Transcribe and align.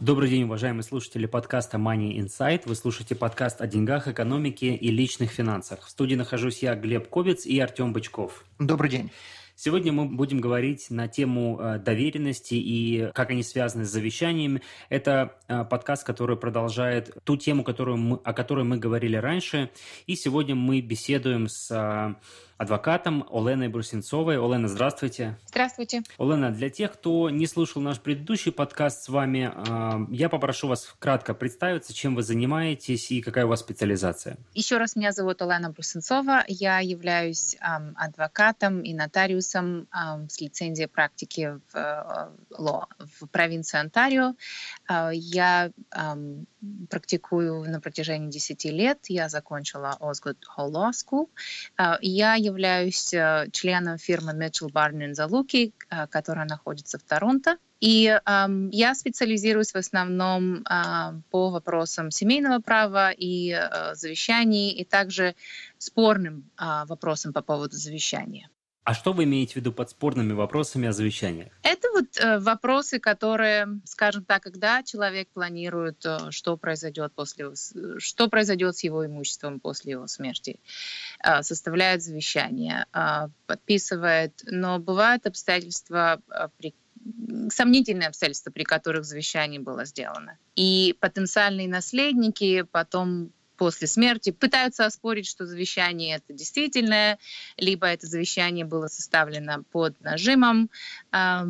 Добрый 0.00 0.28
день, 0.28 0.42
уважаемые 0.42 0.82
слушатели 0.82 1.24
подкаста 1.24 1.78
Money 1.78 2.18
Insight. 2.18 2.62
Вы 2.66 2.74
слушаете 2.74 3.14
подкаст 3.14 3.62
о 3.62 3.66
деньгах, 3.66 4.08
экономике 4.08 4.74
и 4.74 4.90
личных 4.90 5.30
финансах. 5.30 5.86
В 5.86 5.90
студии 5.90 6.14
нахожусь 6.14 6.62
я, 6.62 6.74
Глеб 6.74 7.08
Ковец 7.08 7.46
и 7.46 7.58
Артем 7.58 7.94
Бычков. 7.94 8.44
Добрый 8.58 8.90
день. 8.90 9.10
Сегодня 9.58 9.90
мы 9.94 10.04
будем 10.04 10.38
говорить 10.38 10.90
на 10.90 11.08
тему 11.08 11.58
э, 11.58 11.78
доверенности 11.78 12.52
и 12.56 13.10
как 13.14 13.30
они 13.30 13.42
связаны 13.42 13.86
с 13.86 13.88
завещаниями. 13.88 14.60
Это 14.90 15.34
э, 15.48 15.64
подкаст, 15.64 16.04
который 16.04 16.36
продолжает 16.36 17.16
ту 17.24 17.38
тему, 17.38 17.64
которую 17.64 17.96
мы, 17.96 18.20
о 18.22 18.34
которой 18.34 18.66
мы 18.66 18.76
говорили 18.76 19.16
раньше. 19.16 19.70
И 20.06 20.14
сегодня 20.14 20.54
мы 20.54 20.82
беседуем 20.82 21.48
с 21.48 21.70
э, 21.70 22.14
адвокатом 22.58 23.26
Оленой 23.30 23.68
Брусенцовой. 23.68 24.38
Олена, 24.38 24.68
здравствуйте. 24.68 25.38
Здравствуйте. 25.46 26.02
Олена, 26.18 26.50
для 26.50 26.70
тех, 26.70 26.92
кто 26.92 27.30
не 27.30 27.46
слушал 27.46 27.82
наш 27.82 28.00
предыдущий 28.00 28.52
подкаст 28.52 29.04
с 29.04 29.08
вами, 29.08 29.52
я 30.14 30.28
попрошу 30.28 30.68
вас 30.68 30.94
кратко 30.98 31.34
представиться, 31.34 31.92
чем 31.92 32.14
вы 32.14 32.22
занимаетесь 32.22 33.10
и 33.10 33.20
какая 33.20 33.44
у 33.44 33.48
вас 33.48 33.60
специализация. 33.60 34.38
Еще 34.54 34.78
раз, 34.78 34.96
меня 34.96 35.12
зовут 35.12 35.42
Олена 35.42 35.70
Брусенцова. 35.70 36.44
Я 36.48 36.80
являюсь 36.80 37.56
адвокатом 37.60 38.80
и 38.80 38.94
нотариусом 38.94 39.88
с 40.28 40.40
лицензией 40.40 40.88
практики 40.88 41.58
в, 41.72 41.76
э, 41.76 42.28
в 43.20 43.26
провинции 43.26 43.78
Онтарио. 43.78 44.34
Э, 44.88 45.10
я 45.12 45.70
эм, 45.92 46.46
практикую 46.90 47.70
на 47.70 47.80
протяжении 47.80 48.30
10 48.30 48.64
лет. 48.66 48.98
Я 49.08 49.28
закончила 49.28 49.96
Osgood 50.00 50.38
Hall 50.56 50.70
Law 50.70 50.90
School. 50.90 51.28
Э, 51.78 51.96
я 52.00 52.34
являюсь 52.34 53.12
э, 53.14 53.48
членом 53.52 53.98
фирмы 53.98 54.32
Mitchell 54.32 54.70
Barney 54.70 55.12
Zaluki, 55.12 55.72
э, 55.90 56.06
которая 56.08 56.46
находится 56.46 56.98
в 56.98 57.02
Торонто. 57.02 57.58
И 57.80 58.06
э, 58.06 58.46
я 58.72 58.94
специализируюсь 58.94 59.72
в 59.72 59.76
основном 59.76 60.62
э, 60.62 61.20
по 61.30 61.50
вопросам 61.50 62.10
семейного 62.10 62.60
права 62.60 63.10
и 63.10 63.50
э, 63.50 63.94
завещаний, 63.94 64.70
и 64.70 64.84
также 64.84 65.34
спорным 65.78 66.50
э, 66.58 66.84
вопросам 66.86 67.32
по 67.32 67.42
поводу 67.42 67.76
завещания. 67.76 68.48
А 68.86 68.94
что 68.94 69.12
вы 69.12 69.24
имеете 69.24 69.54
в 69.54 69.56
виду 69.56 69.72
под 69.72 69.90
спорными 69.90 70.32
вопросами 70.32 70.86
о 70.86 70.92
завещаниях? 70.92 71.48
Это 71.64 71.88
вот 71.92 72.06
э, 72.18 72.38
вопросы, 72.38 73.00
которые, 73.00 73.80
скажем 73.84 74.24
так, 74.24 74.44
когда 74.44 74.84
человек 74.84 75.28
планирует, 75.34 76.06
э, 76.06 76.30
что 76.30 76.56
произойдет 76.56 77.12
после, 77.12 77.50
что 77.98 78.28
произойдет 78.28 78.76
с 78.76 78.84
его 78.84 79.04
имуществом 79.04 79.58
после 79.58 79.92
его 79.94 80.06
смерти, 80.06 80.60
э, 81.24 81.42
составляет 81.42 82.04
завещание, 82.04 82.86
э, 82.92 83.26
подписывает, 83.48 84.44
но 84.46 84.78
бывают 84.78 85.26
обстоятельства, 85.26 86.20
э, 86.30 86.46
при 86.56 86.72
сомнительные 87.50 88.06
обстоятельства, 88.06 88.52
при 88.52 88.62
которых 88.62 89.04
завещание 89.04 89.58
было 89.58 89.84
сделано. 89.84 90.38
И 90.54 90.96
потенциальные 91.00 91.68
наследники 91.68 92.62
потом 92.62 93.32
после 93.56 93.86
смерти 93.86 94.30
пытаются 94.30 94.84
оспорить, 94.84 95.26
что 95.26 95.46
завещание 95.46 96.16
это 96.16 96.32
действительное, 96.32 97.18
либо 97.56 97.86
это 97.86 98.06
завещание 98.06 98.64
было 98.64 98.88
составлено 98.88 99.64
под 99.72 100.00
нажимом 100.00 100.70
э, 101.12 101.44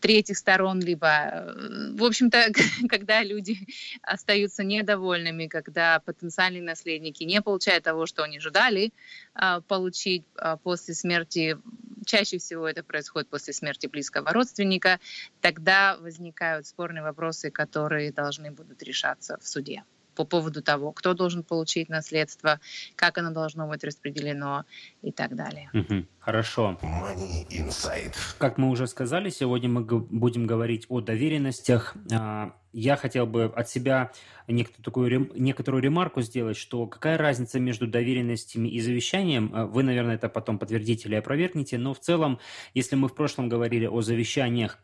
третьих 0.00 0.38
сторон, 0.38 0.80
либо, 0.80 1.08
э, 1.08 1.92
в 1.94 2.04
общем-то, 2.04 2.52
когда 2.88 3.22
люди 3.22 3.58
остаются 4.02 4.64
недовольными, 4.64 5.46
когда 5.46 6.00
потенциальные 6.00 6.62
наследники 6.62 7.24
не 7.24 7.40
получают 7.42 7.84
того, 7.84 8.06
что 8.06 8.22
они 8.24 8.38
ожидали 8.38 8.92
э, 9.34 9.60
получить 9.68 10.24
э, 10.36 10.56
после 10.62 10.94
смерти, 10.94 11.58
чаще 12.06 12.38
всего 12.38 12.68
это 12.68 12.82
происходит 12.82 13.28
после 13.28 13.52
смерти 13.52 13.86
близкого 13.86 14.32
родственника, 14.32 15.00
тогда 15.40 15.96
возникают 15.98 16.66
спорные 16.66 17.02
вопросы, 17.02 17.50
которые 17.50 18.12
должны 18.12 18.50
будут 18.50 18.82
решаться 18.82 19.38
в 19.40 19.46
суде 19.46 19.84
по 20.14 20.24
поводу 20.24 20.62
того, 20.62 20.92
кто 20.92 21.14
должен 21.14 21.42
получить 21.42 21.88
наследство, 21.88 22.60
как 22.96 23.18
оно 23.18 23.30
должно 23.30 23.66
быть 23.68 23.84
распределено 23.84 24.64
и 25.02 25.12
так 25.12 25.34
далее. 25.34 25.70
Угу. 25.72 26.06
Хорошо. 26.20 26.78
Money 26.82 27.46
Inside. 27.50 28.14
Как 28.38 28.58
мы 28.58 28.70
уже 28.70 28.86
сказали, 28.86 29.30
сегодня 29.30 29.68
мы 29.68 29.82
будем 29.82 30.46
говорить 30.46 30.86
о 30.88 31.00
доверенностях. 31.00 31.94
Я 32.72 32.96
хотел 32.96 33.26
бы 33.26 33.44
от 33.44 33.68
себя 33.68 34.12
некоторую, 34.48 34.84
такую, 34.84 35.40
некоторую 35.40 35.82
ремарку 35.82 36.22
сделать, 36.22 36.56
что 36.56 36.86
какая 36.86 37.18
разница 37.18 37.60
между 37.60 37.86
доверенностями 37.86 38.68
и 38.68 38.80
завещанием, 38.80 39.50
а, 39.52 39.66
вы, 39.66 39.82
наверное, 39.82 40.14
это 40.14 40.28
потом 40.28 40.58
подтвердите 40.58 41.08
или 41.08 41.16
опровергнете, 41.16 41.78
но 41.78 41.92
в 41.94 42.00
целом, 42.00 42.38
если 42.74 42.96
мы 42.96 43.08
в 43.08 43.14
прошлом 43.14 43.48
говорили 43.48 43.86
о 43.86 44.00
завещаниях 44.00 44.78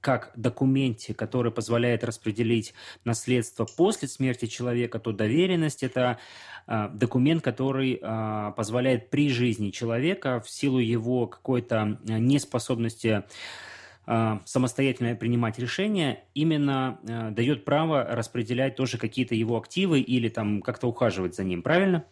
как 0.00 0.32
документе, 0.36 1.14
который 1.14 1.50
позволяет 1.50 2.04
распределить 2.04 2.74
наследство 3.04 3.64
после 3.64 4.08
смерти 4.08 4.46
человека, 4.46 4.98
то 4.98 5.12
доверенность– 5.12 5.82
это 5.82 6.18
а, 6.66 6.88
документ, 6.88 7.42
который 7.42 7.98
а, 8.02 8.52
позволяет 8.52 9.10
при 9.10 9.30
жизни 9.30 9.70
человека 9.70 10.40
в 10.40 10.50
силу 10.50 10.78
его 10.78 11.26
какой-то 11.26 11.98
неспособности 12.04 13.24
самостоятельно 14.44 15.14
принимать 15.14 15.58
решения, 15.58 16.24
именно 16.34 16.98
дает 17.32 17.64
право 17.64 18.04
распределять 18.04 18.76
тоже 18.76 18.98
какие-то 18.98 19.34
его 19.34 19.56
активы 19.56 20.00
или 20.00 20.28
там 20.28 20.62
как-то 20.62 20.88
ухаживать 20.88 21.34
за 21.34 21.44
ним, 21.44 21.62
правильно? 21.62 22.04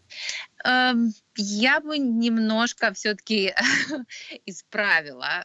Эм, 0.65 1.13
я 1.37 1.81
бы 1.81 1.99
немножко 1.99 2.93
все-таки 2.93 3.53
исправила 4.47 5.45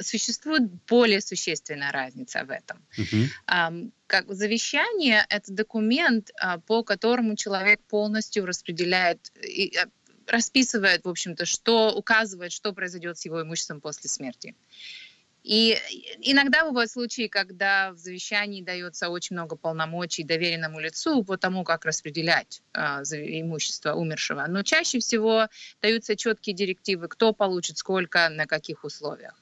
существует 0.00 0.70
более 0.86 1.20
существенная 1.20 1.92
разница 1.92 2.44
в 2.44 2.50
этом. 2.50 2.86
Uh-huh. 2.98 3.92
Как 4.06 4.32
завещание— 4.32 5.24
это 5.28 5.52
документ, 5.52 6.30
а, 6.40 6.58
по 6.58 6.82
которому 6.84 7.36
человек 7.36 7.80
полностью 7.88 8.46
распределяет 8.46 9.32
расписывает, 10.26 11.04
в 11.04 11.08
общем-то, 11.08 11.46
что 11.46 11.92
указывает, 11.92 12.52
что 12.52 12.72
произойдет 12.72 13.18
с 13.18 13.24
его 13.24 13.42
имуществом 13.42 13.80
после 13.80 14.10
смерти. 14.10 14.54
И 15.46 15.78
иногда 16.22 16.64
бывают 16.64 16.90
случаи, 16.90 17.28
когда 17.28 17.92
в 17.92 17.98
завещании 17.98 18.62
дается 18.62 19.10
очень 19.10 19.36
много 19.36 19.54
полномочий 19.54 20.24
доверенному 20.24 20.80
лицу 20.80 21.22
по 21.22 21.36
тому, 21.36 21.62
как 21.62 21.84
распределять 21.84 22.62
э, 22.74 23.02
имущество 23.12 23.94
умершего. 23.94 24.44
Но 24.48 24.64
чаще 24.64 24.98
всего 24.98 25.46
даются 25.80 26.16
четкие 26.16 26.56
директивы, 26.56 27.06
кто 27.06 27.32
получит 27.32 27.78
сколько, 27.78 28.28
на 28.28 28.46
каких 28.46 28.82
условиях. 28.82 29.40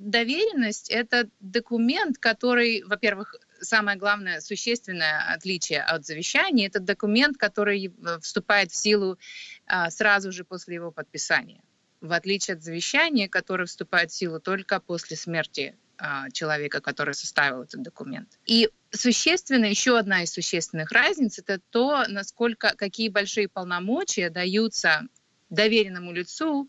Доверенность— 0.00 0.90
это 0.90 1.28
документ, 1.38 2.18
который, 2.18 2.82
во-первых, 2.82 3.36
самое 3.60 3.98
главное, 3.98 4.40
существенное 4.40 5.32
отличие 5.32 5.82
от 5.82 6.04
завещания, 6.04 6.68
это 6.68 6.80
документ, 6.80 7.36
который 7.36 7.86
э, 7.86 8.18
вступает 8.20 8.72
в 8.72 8.76
силу 8.76 9.18
э, 9.66 9.90
сразу 9.90 10.32
же 10.32 10.44
после 10.44 10.76
его 10.76 10.90
подписания 10.90 11.62
в 12.00 12.12
отличие 12.12 12.56
от 12.56 12.62
завещания, 12.62 13.28
которое 13.28 13.66
вступает 13.66 14.10
в 14.10 14.14
силу 14.14 14.40
только 14.40 14.80
после 14.80 15.16
смерти 15.16 15.76
а, 15.98 16.30
человека, 16.30 16.80
который 16.80 17.14
составил 17.14 17.62
этот 17.62 17.82
документ. 17.82 18.38
И 18.44 18.70
существенно, 18.90 19.64
еще 19.64 19.98
одна 19.98 20.22
из 20.22 20.32
существенных 20.32 20.92
разниц, 20.92 21.38
это 21.38 21.60
то, 21.70 22.04
насколько, 22.08 22.74
какие 22.76 23.08
большие 23.08 23.48
полномочия 23.48 24.30
даются 24.30 25.02
доверенному 25.48 26.12
лицу 26.12 26.68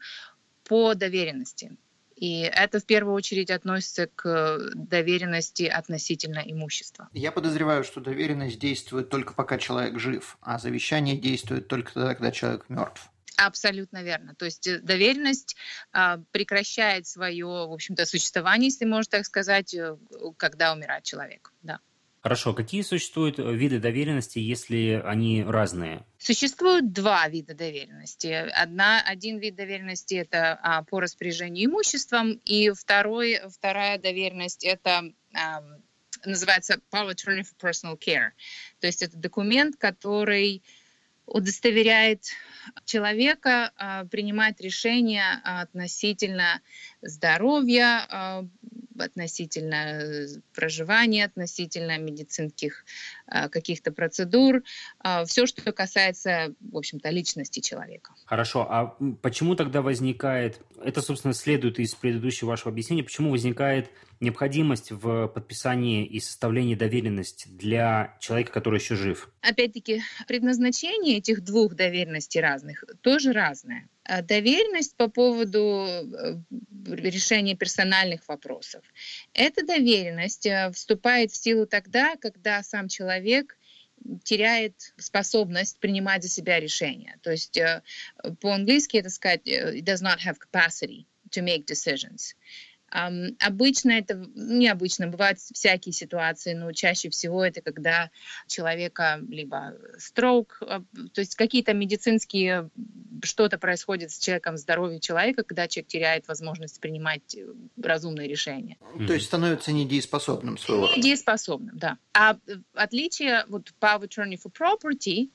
по 0.64 0.94
доверенности. 0.94 1.76
И 2.18 2.40
это 2.42 2.80
в 2.80 2.86
первую 2.86 3.14
очередь 3.14 3.52
относится 3.52 4.08
к 4.08 4.72
доверенности 4.74 5.64
относительно 5.64 6.40
имущества. 6.40 7.10
Я 7.14 7.32
подозреваю, 7.32 7.84
что 7.84 8.02
доверенность 8.02 8.58
действует 8.58 9.10
только 9.10 9.34
пока 9.34 9.60
человек 9.60 10.00
жив, 10.00 10.38
а 10.42 10.58
завещание 10.58 11.16
действует 11.16 11.68
только 11.68 11.94
тогда, 11.94 12.16
когда 12.16 12.32
человек 12.32 12.66
мертв. 12.70 13.10
Абсолютно 13.38 14.02
верно. 14.02 14.34
То 14.34 14.46
есть 14.46 14.66
э, 14.66 14.80
доверенность 14.80 15.56
а, 15.92 16.20
прекращает 16.32 17.06
свое, 17.06 17.46
в 17.46 17.72
общем-то, 17.72 18.08
существование, 18.08 18.70
если 18.70 18.86
можно 18.86 19.12
так 19.12 19.26
сказать, 19.26 19.76
э, 19.76 19.96
когда 20.38 20.74
умирает 20.74 21.04
человек. 21.04 21.54
Да. 21.62 21.80
Хорошо. 22.28 22.54
Какие 22.54 22.82
существуют 22.82 23.40
э, 23.40 23.54
виды 23.54 23.80
доверенности, 23.80 24.38
если 24.38 25.02
они 25.06 25.46
разные? 25.46 26.06
Существуют 26.18 26.92
два 26.92 27.26
вида 27.30 27.54
доверенности. 27.54 28.28
Одна, 28.28 29.02
один 29.02 29.38
вид 29.38 29.56
доверенности– 29.56 30.16
это 30.16 30.60
а, 30.62 30.84
по 30.84 31.00
распоряжению 31.00 31.70
имуществом, 31.70 32.42
и 32.44 32.70
второй, 32.72 33.40
вторая 33.50 33.98
доверенность– 33.98 34.64
это 34.66 35.04
а, 35.34 35.64
называется 36.26 36.82
Power 36.92 37.14
Attorney 37.14 37.46
for 37.46 37.56
Personal 37.62 37.98
Care. 37.98 38.32
То 38.82 38.88
есть 38.88 39.02
это 39.02 39.16
документ, 39.16 39.78
который 39.78 40.64
удостоверяет 41.28 42.24
человека 42.86 43.72
а, 43.78 44.06
принимать 44.06 44.60
решения 44.62 45.42
относительно 45.44 46.62
здоровья, 47.02 48.06
а, 48.10 48.46
относительно 49.00 50.02
э, 50.02 50.28
проживания, 50.54 51.26
относительно 51.26 51.98
медицинских 51.98 52.86
а, 53.28 53.50
каких-то 53.50 53.92
процедур, 53.92 54.64
все, 55.26 55.46
что 55.46 55.72
касается, 55.72 56.54
в 56.60 56.78
общем-то, 56.78 57.10
личности 57.10 57.60
человека. 57.60 58.14
Хорошо, 58.26 58.68
а 58.70 58.98
почему 59.22 59.56
тогда 59.56 59.82
возникает, 59.82 60.60
это, 60.84 61.02
собственно, 61.02 61.34
следует 61.34 61.80
из 61.80 61.96
предыдущего 61.96 62.50
вашего 62.50 62.72
объяснения, 62.72 63.04
почему 63.04 63.32
возникает 63.32 63.90
необходимость 64.20 64.92
в 64.92 65.28
подписании 65.28 66.06
и 66.06 66.20
составлении 66.20 66.76
доверенности 66.76 67.48
для 67.48 68.18
человека, 68.20 68.52
который 68.52 68.80
еще 68.80 68.96
жив? 68.96 69.30
Опять-таки, 69.42 70.02
предназначение 70.28 71.18
этих 71.18 71.44
двух 71.44 71.76
доверенностей 71.76 72.42
разных 72.42 72.84
тоже 73.02 73.34
разное. 73.34 73.88
А 74.08 74.22
доверенность 74.22 74.96
по 74.96 75.10
поводу 75.10 75.86
э, 75.86 76.38
решения 76.86 77.58
персональных 77.58 78.26
вопросов. 78.30 78.82
Эта 79.34 79.66
доверенность 79.66 80.46
э, 80.46 80.72
вступает 80.72 81.32
в 81.32 81.36
силу 81.36 81.68
тогда, 81.68 82.16
когда 82.16 82.64
сам 82.64 82.88
человек 82.88 83.58
теряет 84.24 84.94
способность 84.98 85.80
принимать 85.80 86.24
за 86.24 86.30
себя 86.30 86.62
решения. 86.62 87.20
То 87.22 87.32
есть 87.32 87.58
э, 87.58 87.84
по-английски 88.40 88.96
это 88.96 89.10
сказать 89.10 89.46
does 89.46 90.02
not 90.02 90.20
have 90.26 90.38
capacity 90.40 91.06
to 91.32 91.44
make 91.44 91.66
decisions. 91.66 92.34
Um, 92.94 93.36
обычно 93.40 93.92
это, 93.92 94.26
необычно, 94.34 95.08
бывают 95.08 95.40
всякие 95.40 95.92
ситуации, 95.92 96.54
но 96.54 96.72
чаще 96.72 97.10
всего 97.10 97.44
это 97.44 97.62
когда 97.62 98.12
человека 98.48 99.20
либо 99.28 99.76
строк, 99.98 100.60
а, 100.62 100.82
то 101.14 101.20
есть 101.20 101.36
какие-то 101.36 101.74
медицинские, 101.74 102.70
что-то 103.24 103.58
происходит 103.58 104.12
с 104.12 104.20
человеком, 104.20 104.58
здоровье 104.58 105.02
человека, 105.02 105.44
когда 105.44 105.68
человек 105.68 105.90
теряет 105.90 106.28
возможность 106.30 106.80
принимать 106.80 107.36
э, 107.36 107.46
разумные 107.82 108.30
решения. 108.30 108.78
То 109.06 109.14
есть 109.14 109.26
становится 109.26 109.74
недееспособным 109.74 110.58
своего 110.58 110.88
Недееспособным, 110.96 111.78
да. 111.78 111.98
А 112.14 112.38
э, 112.48 112.56
отличие 112.74 113.44
вот 113.50 113.74
power 113.82 114.08
attorney 114.08 114.40
for 114.42 114.52
property 114.52 115.30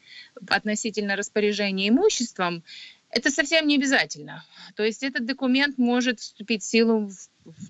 относительно 0.48 1.16
распоряжения 1.16 1.90
имуществом, 1.90 2.64
это 3.12 3.30
совсем 3.30 3.66
не 3.66 3.76
обязательно. 3.76 4.44
То 4.74 4.82
есть 4.82 5.02
этот 5.02 5.26
документ 5.26 5.76
может 5.76 6.20
вступить 6.20 6.62
в 6.62 6.66
силу 6.66 7.10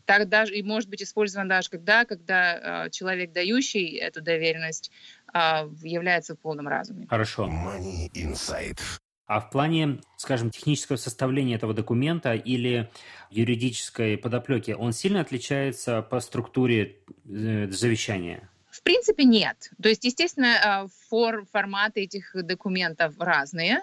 тогда 0.04 0.44
и 0.44 0.62
может 0.62 0.88
быть 0.88 1.02
использован 1.02 1.48
даже 1.48 1.70
когда, 1.70 2.04
когда 2.04 2.86
э, 2.86 2.90
человек, 2.90 3.32
дающий 3.32 3.96
эту 3.96 4.22
доверенность, 4.22 4.90
э, 5.32 5.38
является 5.82 6.34
в 6.34 6.38
полном 6.38 6.68
разуме. 6.68 7.06
Хорошо. 7.08 7.48
Money 7.48 8.10
Insight. 8.14 8.78
А 9.26 9.40
в 9.40 9.50
плане, 9.50 10.00
скажем, 10.16 10.50
технического 10.50 10.96
составления 10.96 11.54
этого 11.54 11.72
документа 11.72 12.34
или 12.34 12.90
юридической 13.30 14.18
подоплеки, 14.18 14.72
он 14.72 14.92
сильно 14.92 15.20
отличается 15.20 16.02
по 16.02 16.20
структуре 16.20 16.98
э, 17.24 17.68
завещания? 17.70 18.48
В 18.70 18.82
принципе, 18.82 19.24
нет. 19.24 19.70
То 19.82 19.90
есть, 19.90 20.04
естественно, 20.04 20.88
фор, 21.08 21.44
форматы 21.52 22.00
этих 22.00 22.34
документов 22.34 23.14
разные. 23.18 23.82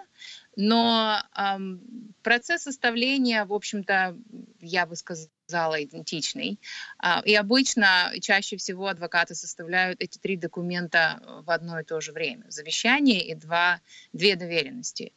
Но 0.56 1.22
эм, 1.36 1.80
процесс 2.22 2.62
составления, 2.62 3.44
в 3.44 3.52
общем-то, 3.52 4.16
я 4.60 4.86
бы 4.86 4.96
сказала, 4.96 5.82
идентичный. 5.82 6.60
Э, 7.02 7.22
и 7.24 7.34
обычно, 7.34 8.12
чаще 8.20 8.56
всего 8.56 8.88
адвокаты 8.88 9.34
составляют 9.34 10.02
эти 10.02 10.18
три 10.18 10.36
документа 10.36 11.22
в 11.44 11.50
одно 11.50 11.80
и 11.80 11.84
то 11.84 12.00
же 12.00 12.12
время. 12.12 12.44
Завещание 12.48 13.24
и 13.24 13.34
два, 13.34 13.80
две 14.12 14.36
доверенности. 14.36 15.12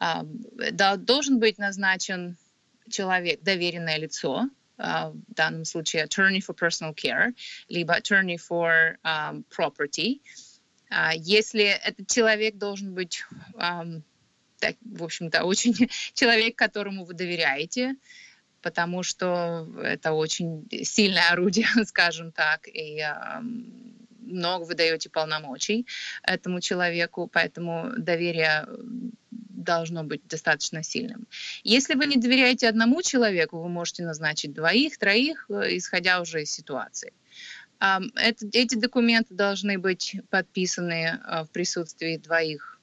Э, 0.00 0.22
должен 0.96 1.38
быть 1.38 1.58
назначен 1.58 2.36
человек, 2.88 3.42
доверенное 3.42 3.98
лицо, 3.98 4.48
Uh, 4.78 5.10
в 5.10 5.34
данном 5.34 5.64
случае 5.64 6.04
attorney 6.04 6.38
for 6.38 6.54
personal 6.54 6.94
care, 6.94 7.34
либо 7.68 7.98
attorney 7.98 8.36
for 8.36 8.96
um, 9.02 9.44
property. 9.50 10.22
Uh, 10.88 11.14
если 11.16 11.64
этот 11.64 12.06
человек 12.06 12.58
должен 12.58 12.94
быть 12.94 13.24
um, 13.56 14.04
так, 14.58 14.76
в 14.80 15.04
общем-то, 15.04 15.44
очень 15.44 15.74
человек, 16.14 16.56
которому 16.56 17.04
вы 17.04 17.14
доверяете, 17.14 17.96
потому 18.62 19.02
что 19.02 19.68
это 19.82 20.12
очень 20.12 20.68
сильное 20.82 21.30
орудие, 21.30 21.66
скажем 21.86 22.32
так, 22.32 22.68
и 22.68 23.00
э, 23.00 23.40
много 24.20 24.64
вы 24.64 24.74
даете 24.74 25.08
полномочий 25.10 25.86
этому 26.22 26.60
человеку, 26.60 27.28
поэтому 27.32 27.92
доверие 27.96 28.66
должно 29.30 30.04
быть 30.04 30.26
достаточно 30.26 30.82
сильным. 30.82 31.26
Если 31.64 31.94
вы 31.94 32.06
не 32.06 32.16
доверяете 32.16 32.68
одному 32.68 33.02
человеку, 33.02 33.60
вы 33.60 33.68
можете 33.68 34.04
назначить 34.04 34.52
двоих, 34.52 34.98
троих, 34.98 35.46
э, 35.48 35.76
исходя 35.76 36.20
уже 36.20 36.42
из 36.42 36.52
ситуации. 36.52 37.12
Это, 37.80 38.44
эти 38.52 38.74
документы 38.74 39.34
должны 39.34 39.78
быть 39.78 40.16
подписаны 40.30 40.94
э, 40.94 41.44
в 41.44 41.50
присутствии 41.50 42.16
двоих 42.16 42.74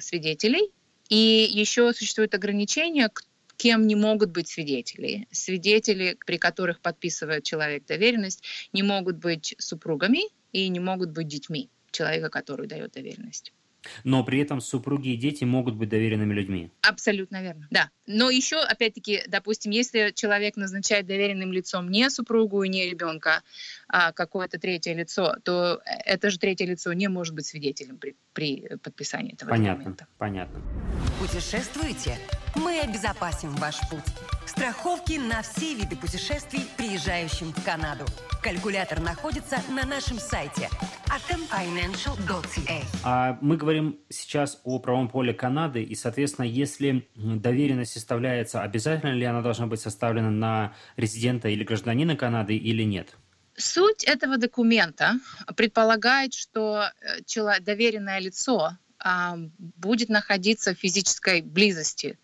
свидетелей, 0.00 0.70
и 1.12 1.46
еще 1.52 1.92
существует 1.92 2.34
ограничение, 2.34 3.10
кем 3.58 3.86
не 3.86 3.94
могут 3.94 4.30
быть 4.30 4.48
свидетели. 4.48 5.28
Свидетели, 5.30 6.16
при 6.24 6.38
которых 6.38 6.80
подписывает 6.80 7.44
человек 7.44 7.84
доверенность, 7.84 8.42
не 8.72 8.82
могут 8.82 9.18
быть 9.18 9.54
супругами 9.58 10.20
и 10.52 10.66
не 10.68 10.80
могут 10.80 11.10
быть 11.10 11.28
детьми 11.28 11.68
человека, 11.90 12.30
который 12.30 12.66
дает 12.66 12.92
доверенность. 12.92 13.52
Но 14.04 14.24
при 14.24 14.40
этом 14.40 14.60
супруги 14.60 15.10
и 15.10 15.16
дети 15.16 15.44
могут 15.44 15.74
быть 15.74 15.88
доверенными 15.88 16.32
людьми. 16.32 16.70
Абсолютно 16.82 17.42
верно, 17.42 17.68
да. 17.70 17.90
Но 18.06 18.30
еще, 18.30 18.56
опять-таки, 18.56 19.22
допустим, 19.28 19.72
если 19.72 20.12
человек 20.14 20.56
назначает 20.56 21.06
доверенным 21.06 21.52
лицом 21.52 21.90
не 21.90 22.08
супругу 22.08 22.62
и 22.62 22.68
не 22.68 22.88
ребенка, 22.88 23.42
а 23.92 24.12
какое-то 24.12 24.58
третье 24.58 24.94
лицо, 24.94 25.36
то 25.44 25.82
это 25.84 26.30
же 26.30 26.38
третье 26.38 26.64
лицо 26.64 26.92
не 26.94 27.08
может 27.08 27.34
быть 27.34 27.46
свидетелем 27.46 27.98
при, 27.98 28.16
при 28.32 28.76
подписании 28.82 29.34
этого 29.34 29.50
понятно, 29.50 29.76
документа. 29.76 30.06
Понятно, 30.16 30.62
Путешествуете? 31.20 32.16
Мы 32.56 32.80
обезопасим 32.80 33.50
ваш 33.56 33.78
путь. 33.90 34.00
Страховки 34.46 35.18
на 35.18 35.42
все 35.42 35.74
виды 35.74 35.94
путешествий, 35.94 36.60
приезжающим 36.76 37.52
в 37.52 37.64
Канаду. 37.64 38.04
Калькулятор 38.42 39.00
находится 39.00 39.58
на 39.70 39.86
нашем 39.86 40.18
сайте 40.18 40.68
atomfinancial.ca. 41.06 42.84
А 43.04 43.38
мы 43.40 43.56
говорим 43.56 43.98
сейчас 44.08 44.60
о 44.64 44.78
правом 44.78 45.08
поле 45.08 45.34
Канады, 45.34 45.82
и, 45.82 45.94
соответственно, 45.94 46.46
если 46.46 47.06
доверенность 47.14 47.92
составляется, 47.92 48.62
обязательно 48.62 49.12
ли 49.12 49.24
она 49.24 49.42
должна 49.42 49.66
быть 49.66 49.80
составлена 49.80 50.30
на 50.30 50.74
резидента 50.96 51.48
или 51.48 51.62
гражданина 51.62 52.16
Канады 52.16 52.56
или 52.56 52.82
нет? 52.82 53.16
Суть 53.56 54.04
этого 54.04 54.38
документа 54.38 55.14
предполагает, 55.56 56.34
что 56.34 56.90
э, 57.00 57.60
доверенное 57.60 58.18
лицо 58.18 58.78
а, 59.04 59.36
будет 59.58 60.08
находиться 60.08 60.74
в 60.74 60.78
физической 60.78 61.42
близости 61.42 62.18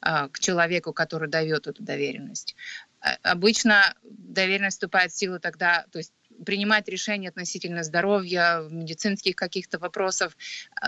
а, 0.00 0.28
к 0.28 0.40
человеку, 0.40 0.92
который 0.92 1.28
дает 1.28 1.66
эту 1.68 1.82
доверенность. 1.82 2.56
А, 3.00 3.16
обычно 3.22 3.94
доверенность 4.02 4.76
вступает 4.76 5.12
в 5.12 5.16
силу 5.16 5.38
тогда, 5.38 5.86
то 5.92 5.98
есть 5.98 6.12
принимать 6.44 6.88
решения 6.88 7.28
относительно 7.28 7.82
здоровья, 7.82 8.66
медицинских 8.70 9.36
каких-то 9.36 9.78
вопросов 9.78 10.36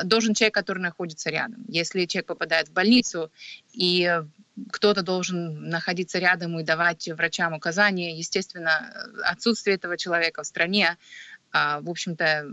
должен 0.05 0.35
человек, 0.35 0.55
который 0.55 0.81
находится 0.81 1.31
рядом. 1.31 1.65
Если 1.69 2.05
человек 2.07 2.27
попадает 2.27 2.69
в 2.69 2.73
больницу 2.73 3.31
и 3.73 4.23
кто-то 4.73 5.03
должен 5.03 5.69
находиться 5.69 6.19
рядом 6.19 6.59
и 6.59 6.65
давать 6.65 7.09
врачам 7.09 7.53
указания, 7.53 8.17
естественно, 8.17 8.91
отсутствие 9.25 9.77
этого 9.77 9.97
человека 9.97 10.43
в 10.43 10.47
стране, 10.47 10.97
в 11.53 11.89
общем-то, 11.89 12.47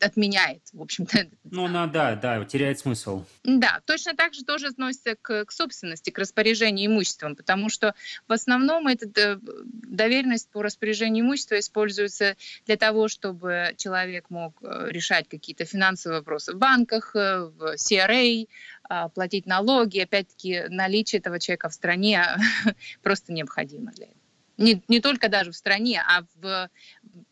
отменяет, 0.00 0.62
в 0.72 0.82
общем-то. 0.82 1.28
Ну, 1.44 1.66
она, 1.66 1.86
да, 1.86 2.14
да, 2.16 2.44
теряет 2.44 2.78
смысл. 2.78 3.24
Да, 3.44 3.80
точно 3.84 4.14
так 4.14 4.34
же 4.34 4.44
тоже 4.44 4.68
относится 4.68 5.16
к, 5.20 5.44
к 5.44 5.52
собственности, 5.52 6.10
к 6.10 6.18
распоряжению 6.18 6.86
имуществом, 6.86 7.36
потому 7.36 7.68
что 7.68 7.94
в 8.28 8.32
основном 8.32 8.86
эта 8.86 9.06
э, 9.06 9.38
доверенность 9.42 10.50
по 10.50 10.62
распоряжению 10.62 11.24
имущества 11.24 11.58
используется 11.58 12.36
для 12.66 12.76
того, 12.76 13.08
чтобы 13.08 13.74
человек 13.76 14.30
мог 14.30 14.58
э, 14.62 14.88
решать 14.90 15.28
какие-то 15.28 15.64
финансовые 15.64 16.20
вопросы 16.20 16.52
в 16.52 16.56
банках, 16.56 17.14
э, 17.14 17.50
в 17.56 17.74
CRA, 17.74 18.46
а, 18.88 19.08
платить 19.08 19.46
налоги. 19.46 20.00
Опять-таки, 20.00 20.64
наличие 20.68 21.20
этого 21.20 21.40
человека 21.40 21.68
в 21.68 21.74
стране 21.74 22.24
просто 23.02 23.32
необходимо 23.32 23.92
для 23.92 24.06
этого. 24.06 24.20
Не, 24.58 24.82
не 24.88 25.00
только 25.00 25.28
даже 25.28 25.52
в 25.52 25.56
стране, 25.56 26.02
а 26.06 26.22
в 26.40 26.70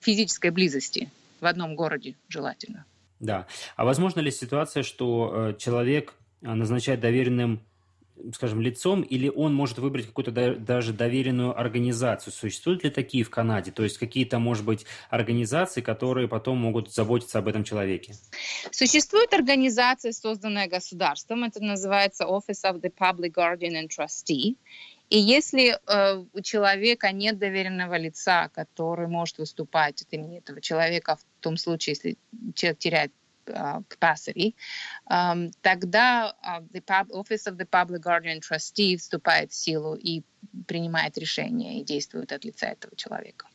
физической 0.01 0.51
близости 0.51 1.09
в 1.45 1.47
одном 1.47 1.77
городе 1.77 2.17
желательно. 2.29 2.87
Да. 3.21 3.47
А 3.77 3.85
возможно 3.85 4.21
ли 4.21 4.31
ситуация, 4.31 4.83
что 4.83 5.51
э, 5.51 5.55
человек 5.59 6.15
э, 6.43 6.53
назначает 6.53 7.01
доверенным 7.01 7.61
скажем, 8.33 8.61
лицом, 8.61 9.03
или 9.03 9.29
он 9.29 9.55
может 9.55 9.79
выбрать 9.79 10.07
какую-то 10.07 10.31
даже 10.57 10.93
доверенную 10.93 11.59
организацию? 11.59 12.33
Существуют 12.33 12.85
ли 12.85 12.91
такие 12.91 13.25
в 13.25 13.31
Канаде? 13.31 13.73
То 13.73 13.83
есть 13.83 13.99
какие-то, 13.99 14.39
может 14.39 14.65
быть, 14.65 14.87
организации, 15.11 15.81
которые 15.81 16.29
потом 16.29 16.59
могут 16.59 16.93
заботиться 16.93 17.39
об 17.39 17.49
этом 17.49 17.65
человеке? 17.65 18.15
Существует 18.71 19.33
организация, 19.35 20.13
созданная 20.13 20.69
государством. 20.69 21.45
Это 21.45 21.63
называется 21.63 22.25
Office 22.25 22.63
of 22.65 22.81
the 22.81 22.93
Public 22.93 23.33
Guardian 23.35 23.75
and 23.75 23.89
Trustee. 23.89 24.57
И 25.15 25.19
если 25.19 25.79
э, 25.87 26.25
у 26.33 26.41
человека 26.41 27.13
нет 27.13 27.39
доверенного 27.39 27.97
лица, 27.97 28.49
который 28.49 29.07
может 29.07 29.39
выступать 29.39 30.03
от 30.03 30.13
имени 30.13 30.39
этого 30.39 30.61
человека, 30.61 31.15
в 31.15 31.25
том 31.41 31.57
случае, 31.57 31.93
если 31.93 32.19
человек 32.55 32.79
теряет 32.79 33.13
uh, 33.47 33.85
capacity, 33.89 34.57
um, 35.09 35.53
тогда 35.63 36.35
uh, 36.43 36.69
the 36.73 36.81
pub, 36.81 37.13
Office 37.13 37.47
of 37.47 37.59
the 37.59 37.65
Public 37.65 38.01
Guardian 38.03 38.41
Trustee 38.41 38.97
вступает 38.97 39.53
в 39.53 39.55
силу 39.55 39.95
и 39.95 40.25
принимает 40.67 41.17
решение 41.17 41.81
и 41.81 41.85
действует 41.85 42.33
от 42.33 42.45
лица 42.45 42.67
этого 42.67 42.97
человека. 42.97 43.47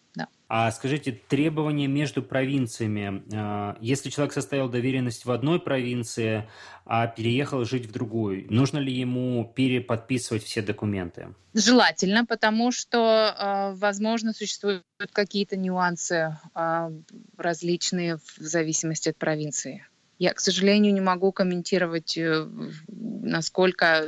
А 0.51 0.71
скажите, 0.71 1.11
требования 1.11 1.85
между 1.85 2.23
провинциями. 2.23 3.23
А, 3.31 3.77
если 3.81 4.09
человек 4.09 4.33
составил 4.33 4.67
доверенность 4.67 5.25
в 5.25 5.31
одной 5.31 5.59
провинции, 5.59 6.49
а 6.85 7.05
переехал 7.05 7.63
жить 7.65 7.85
в 7.85 7.91
другую, 7.91 8.51
нужно 8.51 8.79
ли 8.79 8.91
ему 8.91 9.53
переподписывать 9.55 10.43
все 10.43 10.63
документы? 10.63 11.35
Желательно, 11.53 12.25
потому 12.25 12.71
что, 12.71 13.35
а, 13.37 13.73
возможно, 13.75 14.33
существуют 14.33 14.83
какие-то 15.13 15.55
нюансы 15.55 16.35
а, 16.55 16.91
различные 17.37 18.17
в 18.17 18.39
зависимости 18.39 19.09
от 19.09 19.17
провинции. 19.17 19.85
Я, 20.19 20.33
к 20.33 20.41
сожалению, 20.41 20.93
не 20.93 20.99
могу 20.99 21.31
комментировать, 21.31 22.17
э, 22.17 22.45
насколько 22.89 24.05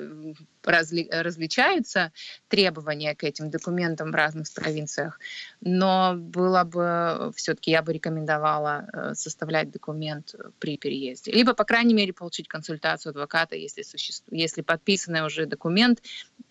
разли, 0.62 1.08
различаются 1.10 2.12
требования 2.50 3.16
к 3.16 3.24
этим 3.24 3.50
документам 3.50 4.12
в 4.12 4.16
разных 4.16 4.54
провинциях, 4.54 5.20
но 5.62 6.14
было 6.18 6.66
бы 6.66 7.32
все-таки 7.38 7.72
я 7.72 7.82
бы 7.82 7.94
рекомендовала 7.94 8.90
э, 8.92 9.16
составлять 9.16 9.72
документ 9.72 10.36
при 10.60 10.78
переезде, 10.78 11.32
либо 11.32 11.54
по 11.54 11.64
крайней 11.64 11.94
мере 11.94 12.12
получить 12.12 12.50
консультацию 12.50 13.12
адвоката, 13.12 13.56
если 13.56 13.82
существует, 13.82 14.42
если 14.42 14.62
подписанный 14.62 15.26
уже 15.26 15.46
документ 15.46 16.04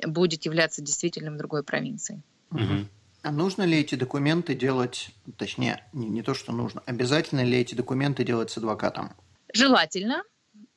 будет 0.02 0.46
являться 0.46 0.80
действительным 0.80 1.34
в 1.34 1.38
другой 1.38 1.64
провинции. 1.64 2.22
Угу. 2.50 2.86
А 3.22 3.30
нужно 3.30 3.64
ли 3.64 3.78
эти 3.78 3.94
документы 3.94 4.54
делать, 4.54 5.10
точнее, 5.36 5.84
не, 5.92 6.08
не 6.08 6.22
то, 6.22 6.32
что 6.32 6.52
нужно, 6.52 6.82
обязательно 6.86 7.44
ли 7.44 7.58
эти 7.58 7.74
документы 7.74 8.24
делать 8.24 8.50
с 8.50 8.56
адвокатом? 8.56 9.12
Желательно, 9.52 10.22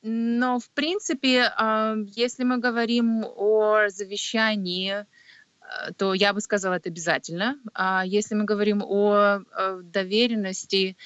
но 0.02 0.58
в 0.58 0.68
принципе, 0.70 1.52
а, 1.56 1.96
если 2.06 2.44
мы 2.44 2.58
говорим 2.58 3.24
о 3.24 3.88
завещании, 3.88 4.92
э, 4.92 5.92
то 5.96 6.14
я 6.14 6.32
бы 6.32 6.40
сказала, 6.40 6.74
это 6.74 6.90
обязательно. 6.90 7.58
А 7.72 8.04
если 8.04 8.34
мы 8.34 8.44
говорим 8.44 8.82
о 8.82 9.40
доверенности, 9.82 10.96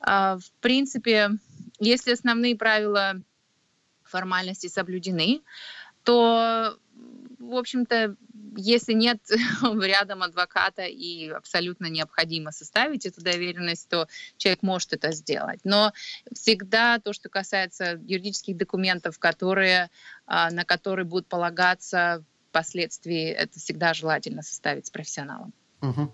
а, 0.00 0.38
в 0.38 0.50
принципе, 0.60 1.30
если 1.80 2.12
основные 2.12 2.56
правила 2.56 3.20
формальности 4.04 4.68
соблюдены, 4.68 5.42
то, 6.04 6.78
в 7.46 7.56
общем-то, 7.56 8.16
если 8.56 8.92
нет 8.92 9.18
рядом 9.82 10.22
адвоката 10.22 10.84
и 10.84 11.28
абсолютно 11.30 11.86
необходимо 11.86 12.52
составить 12.52 13.06
эту 13.06 13.22
доверенность, 13.22 13.88
то 13.88 14.08
человек 14.36 14.62
может 14.62 14.92
это 14.92 15.12
сделать. 15.12 15.60
Но 15.64 15.92
всегда 16.32 16.98
то, 16.98 17.12
что 17.12 17.28
касается 17.28 18.00
юридических 18.04 18.56
документов, 18.56 19.18
которые, 19.18 19.90
а, 20.26 20.50
на 20.50 20.64
которые 20.64 21.06
будут 21.06 21.26
полагаться 21.28 22.24
впоследствии, 22.50 23.28
это 23.28 23.58
всегда 23.58 23.94
желательно 23.94 24.42
составить 24.42 24.86
с 24.86 24.90
профессионалом. 24.90 25.52
Угу. 25.82 26.12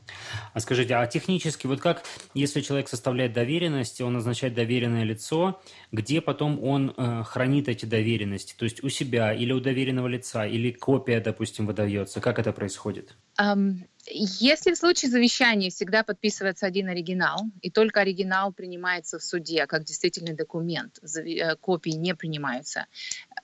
А 0.54 0.60
скажите, 0.60 0.94
а 0.94 1.06
технически, 1.06 1.66
вот 1.66 1.80
как, 1.80 2.02
если 2.34 2.60
человек 2.60 2.88
составляет 2.88 3.32
доверенность, 3.32 4.00
он 4.00 4.14
назначает 4.14 4.54
доверенное 4.54 5.04
лицо, 5.04 5.60
где 5.92 6.20
потом 6.20 6.62
он 6.62 6.92
э, 6.96 7.22
хранит 7.24 7.68
эти 7.68 7.86
доверенности? 7.86 8.54
То 8.56 8.64
есть 8.64 8.82
у 8.82 8.88
себя 8.88 9.32
или 9.32 9.52
у 9.52 9.60
доверенного 9.60 10.08
лица, 10.08 10.46
или 10.46 10.72
копия, 10.72 11.20
допустим, 11.20 11.66
выдается? 11.66 12.20
Как 12.20 12.38
это 12.38 12.52
происходит? 12.52 13.14
Um, 13.40 13.76
если 14.10 14.72
в 14.72 14.76
случае 14.76 15.10
завещания 15.10 15.70
всегда 15.70 16.02
подписывается 16.02 16.66
один 16.66 16.88
оригинал, 16.88 17.38
и 17.60 17.70
только 17.70 18.00
оригинал 18.00 18.52
принимается 18.52 19.18
в 19.18 19.22
суде 19.22 19.66
как 19.66 19.84
действительный 19.84 20.34
документ, 20.34 20.98
э, 21.02 21.54
копии 21.56 21.90
не 21.90 22.14
принимаются, 22.14 22.86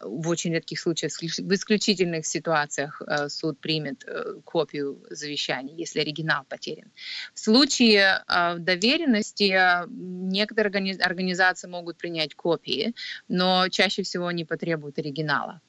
в 0.00 0.28
очень 0.28 0.52
редких 0.52 0.80
случаях, 0.80 1.12
в 1.12 1.54
исключительных 1.54 2.26
ситуациях 2.26 3.02
э, 3.06 3.28
суд 3.28 3.58
примет 3.58 4.04
э, 4.06 4.40
копию 4.44 5.02
завещания, 5.10 5.74
если 5.74 6.00
оригинал 6.00 6.44
потерян. 6.48 6.90
В 7.34 7.40
случае 7.40 8.22
доверенности 8.58 9.54
некоторые 9.88 10.96
организации 11.00 11.68
могут 11.68 11.98
принять 11.98 12.34
копии, 12.34 12.94
но 13.28 13.68
чаще 13.68 14.02
всего 14.02 14.26
они 14.26 14.44
потребуют 14.44 14.98
оригинала. 14.98 15.60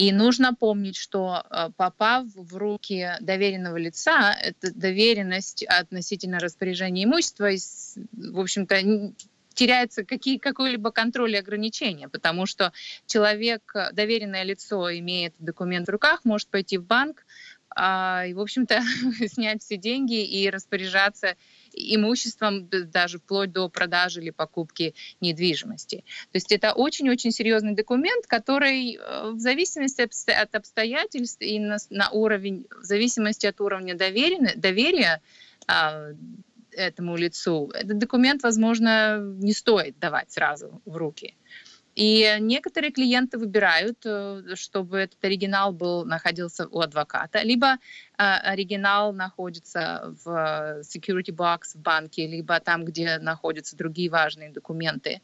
И 0.00 0.12
нужно 0.12 0.54
помнить, 0.54 0.96
что 0.96 1.44
э, 1.50 1.68
попав 1.76 2.26
в 2.34 2.56
руки 2.56 3.10
доверенного 3.20 3.76
лица, 3.76 4.32
это 4.32 4.74
доверенность 4.74 5.62
относительно 5.64 6.38
распоряжения 6.38 7.04
имущества, 7.04 7.50
в 8.12 8.40
общем-то, 8.40 9.12
теряется 9.60 10.06
какие, 10.06 10.38
какой-либо 10.38 10.90
контроль 10.90 11.34
и 11.34 11.38
ограничения, 11.38 12.08
потому 12.08 12.46
что 12.46 12.72
человек, 13.04 13.74
доверенное 13.92 14.42
лицо, 14.42 14.90
имеет 14.96 15.34
документ 15.38 15.86
в 15.86 15.90
руках, 15.90 16.24
может 16.24 16.48
пойти 16.48 16.78
в 16.78 16.86
банк, 16.86 17.26
а, 17.76 18.24
и, 18.26 18.32
в 18.32 18.40
общем-то, 18.40 18.80
снять 19.28 19.62
все 19.62 19.76
деньги 19.76 20.24
и 20.24 20.48
распоряжаться 20.48 21.36
имуществом 21.74 22.70
даже 22.70 23.18
вплоть 23.18 23.52
до 23.52 23.68
продажи 23.68 24.22
или 24.22 24.30
покупки 24.30 24.94
недвижимости. 25.20 26.04
То 26.32 26.36
есть 26.36 26.50
это 26.52 26.72
очень-очень 26.72 27.30
серьезный 27.30 27.74
документ, 27.74 28.26
который 28.26 28.96
э, 28.96 29.30
в 29.30 29.38
зависимости 29.38 30.00
от 30.30 30.54
обстоятельств 30.54 31.42
и 31.42 31.60
на, 31.60 31.76
на 31.90 32.08
уровень, 32.08 32.66
в 32.80 32.84
зависимости 32.84 33.44
от 33.44 33.60
уровня 33.60 33.94
доверия, 33.94 34.54
доверия 34.56 35.20
а, 35.66 36.14
этому 36.74 37.16
лицу, 37.16 37.70
этот 37.74 37.98
документ, 37.98 38.42
возможно, 38.42 39.18
не 39.20 39.52
стоит 39.52 39.98
давать 39.98 40.30
сразу 40.32 40.80
в 40.84 40.96
руки. 40.96 41.36
И 41.96 42.36
некоторые 42.40 42.92
клиенты 42.92 43.36
выбирают, 43.36 43.98
э, 44.04 44.54
чтобы 44.54 44.98
этот 44.98 45.24
оригинал 45.24 45.72
был, 45.72 46.04
находился 46.04 46.68
у 46.68 46.80
адвоката, 46.80 47.42
либо 47.42 47.72
э, 47.72 47.76
оригинал 48.16 49.12
находится 49.12 50.14
в 50.24 50.82
security 50.82 51.34
box 51.34 51.74
в 51.74 51.80
банке, 51.80 52.26
либо 52.28 52.60
там, 52.60 52.84
где 52.84 53.18
находятся 53.18 53.76
другие 53.76 54.08
важные 54.08 54.50
документы. 54.50 55.20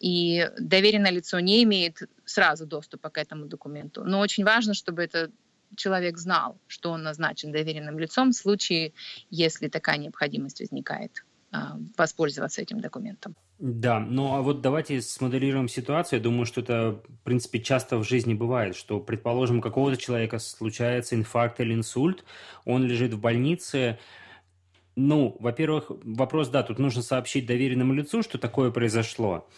И 0.00 0.50
доверенное 0.58 1.10
лицо 1.10 1.40
не 1.40 1.62
имеет 1.64 2.02
сразу 2.24 2.66
доступа 2.66 3.10
к 3.10 3.18
этому 3.18 3.46
документу. 3.46 4.04
Но 4.04 4.20
очень 4.20 4.44
важно, 4.44 4.74
чтобы 4.74 5.02
это 5.02 5.30
человек 5.76 6.18
знал, 6.18 6.56
что 6.66 6.90
он 6.90 7.02
назначен 7.02 7.52
доверенным 7.52 7.98
лицом 7.98 8.30
в 8.30 8.36
случае, 8.36 8.92
если 9.30 9.68
такая 9.68 9.98
необходимость 9.98 10.60
возникает 10.60 11.24
э, 11.52 11.56
воспользоваться 11.96 12.62
этим 12.62 12.80
документом. 12.80 13.34
Да, 13.58 14.00
ну 14.00 14.34
а 14.34 14.42
вот 14.42 14.60
давайте 14.60 15.00
смоделируем 15.00 15.68
ситуацию. 15.68 16.18
Я 16.18 16.22
думаю, 16.24 16.44
что 16.44 16.60
это, 16.60 17.00
в 17.08 17.24
принципе, 17.24 17.60
часто 17.60 17.98
в 17.98 18.04
жизни 18.04 18.34
бывает, 18.34 18.76
что, 18.76 18.98
предположим, 18.98 19.60
какого-то 19.60 19.96
человека 19.96 20.38
случается 20.38 21.14
инфаркт 21.14 21.60
или 21.60 21.72
инсульт, 21.72 22.24
он 22.64 22.84
лежит 22.84 23.14
в 23.14 23.20
больнице, 23.20 23.98
ну, 24.96 25.36
во-первых, 25.40 25.90
вопрос, 26.04 26.48
да, 26.48 26.62
тут 26.62 26.78
нужно 26.78 27.02
сообщить 27.02 27.46
доверенному 27.46 27.94
лицу, 27.94 28.22
что 28.22 28.38
такое 28.38 28.70
произошло. 28.70 29.48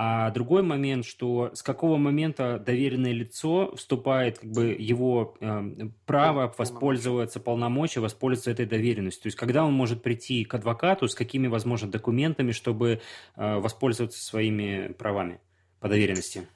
А 0.00 0.30
другой 0.30 0.62
момент, 0.62 1.04
что 1.04 1.50
с 1.54 1.62
какого 1.64 1.96
момента 1.96 2.62
доверенное 2.64 3.10
лицо 3.10 3.74
вступает, 3.74 4.38
как 4.38 4.48
бы 4.48 4.66
его 4.78 5.36
э, 5.40 5.88
право 6.06 6.54
воспользоваться 6.56 7.40
полномочия, 7.40 7.98
воспользоваться 7.98 8.52
этой 8.52 8.66
доверенностью. 8.66 9.24
То 9.24 9.26
есть 9.26 9.36
когда 9.36 9.64
он 9.64 9.72
может 9.72 10.00
прийти 10.00 10.44
к 10.44 10.54
адвокату, 10.54 11.08
с 11.08 11.16
какими, 11.16 11.48
возможно, 11.48 11.90
документами, 11.90 12.52
чтобы 12.52 13.00
э, 13.34 13.56
воспользоваться 13.56 14.24
своими 14.24 14.92
правами 14.92 15.40
по 15.80 15.88
доверенности? 15.88 16.46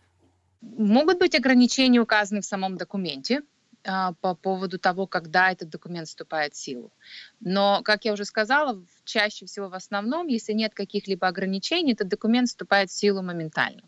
Могут 0.60 1.18
быть 1.18 1.34
ограничения, 1.34 1.98
указаны 1.98 2.42
в 2.42 2.46
самом 2.46 2.76
документе. 2.76 3.42
А, 3.84 4.12
по 4.20 4.34
поводу 4.34 4.78
того, 4.78 5.06
когда 5.06 5.50
этот 5.50 5.68
документ 5.68 6.06
вступает 6.06 6.54
в 6.54 6.56
силу. 6.56 6.92
Но, 7.40 7.82
как 7.82 8.04
я 8.04 8.12
уже 8.12 8.24
сказала, 8.24 8.80
чаще 9.04 9.46
всего 9.46 9.68
в 9.68 9.74
основном, 9.74 10.28
если 10.28 10.52
нет 10.52 10.72
каких-либо 10.72 11.26
ограничений, 11.26 11.92
этот 11.92 12.08
документ 12.08 12.48
вступает 12.48 12.90
в 12.90 12.96
силу 12.96 13.22
моментально. 13.22 13.82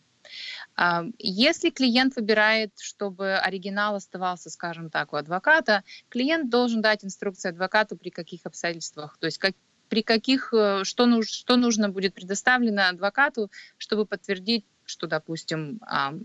А, 0.74 1.04
если 1.18 1.70
клиент 1.70 2.16
выбирает, 2.16 2.72
чтобы 2.80 3.36
оригинал 3.36 3.94
оставался, 3.94 4.50
скажем 4.50 4.90
так, 4.90 5.12
у 5.12 5.16
адвоката, 5.16 5.84
клиент 6.08 6.50
должен 6.50 6.82
дать 6.82 7.04
инструкцию 7.04 7.50
адвокату 7.50 7.96
при 7.96 8.10
каких 8.10 8.46
обстоятельствах, 8.46 9.16
то 9.20 9.26
есть 9.26 9.38
как, 9.38 9.54
при 9.88 10.02
каких, 10.02 10.52
э, 10.52 10.82
что, 10.82 11.06
нуж, 11.06 11.28
что 11.28 11.56
нужно 11.56 11.88
будет 11.88 12.14
предоставлено 12.14 12.88
адвокату, 12.88 13.50
чтобы 13.78 14.06
подтвердить 14.06 14.64
что, 14.86 15.06
допустим, 15.06 15.80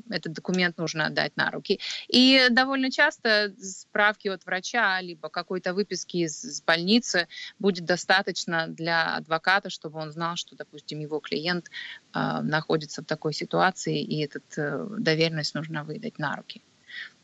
этот 0.10 0.34
документ 0.34 0.78
нужно 0.78 1.06
отдать 1.08 1.36
на 1.38 1.52
руки. 1.52 1.80
И 2.08 2.48
довольно 2.50 2.92
часто 2.92 3.54
справки 3.60 4.28
от 4.28 4.46
врача, 4.46 5.02
либо 5.02 5.30
какой-то 5.30 5.74
выписки 5.74 6.18
из 6.18 6.62
больницы 6.62 7.28
будет 7.60 7.86
достаточно 7.86 8.68
для 8.68 9.16
адвоката, 9.16 9.70
чтобы 9.70 10.00
он 10.00 10.12
знал, 10.12 10.36
что, 10.36 10.56
допустим, 10.56 11.00
его 11.00 11.20
клиент 11.20 11.70
находится 12.14 13.02
в 13.02 13.06
такой 13.06 13.34
ситуации, 13.34 14.02
и 14.02 14.24
эту 14.26 14.40
э, 14.58 14.88
доверенность 15.00 15.56
нужно 15.56 15.84
выдать 15.84 16.20
на 16.20 16.36
руки. 16.36 16.62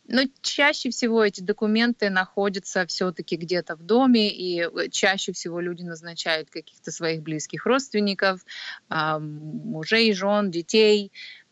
Но 0.07 0.23
чаще 0.41 0.89
всего 0.89 1.23
эти 1.23 1.41
документы 1.41 2.09
находятся 2.09 2.85
все-таки 2.85 3.35
где-то 3.35 3.75
в 3.75 3.83
доме, 3.83 4.29
и 4.29 4.61
э, 4.61 4.89
чаще 4.89 5.31
всего 5.33 5.59
люди 5.59 5.81
назначают 5.83 6.49
каких-то 6.49 6.91
своих 6.91 7.21
близких 7.21 7.65
родственников, 7.65 8.45
мужей, 8.89 10.13
жен, 10.13 10.51
детей. 10.51 11.11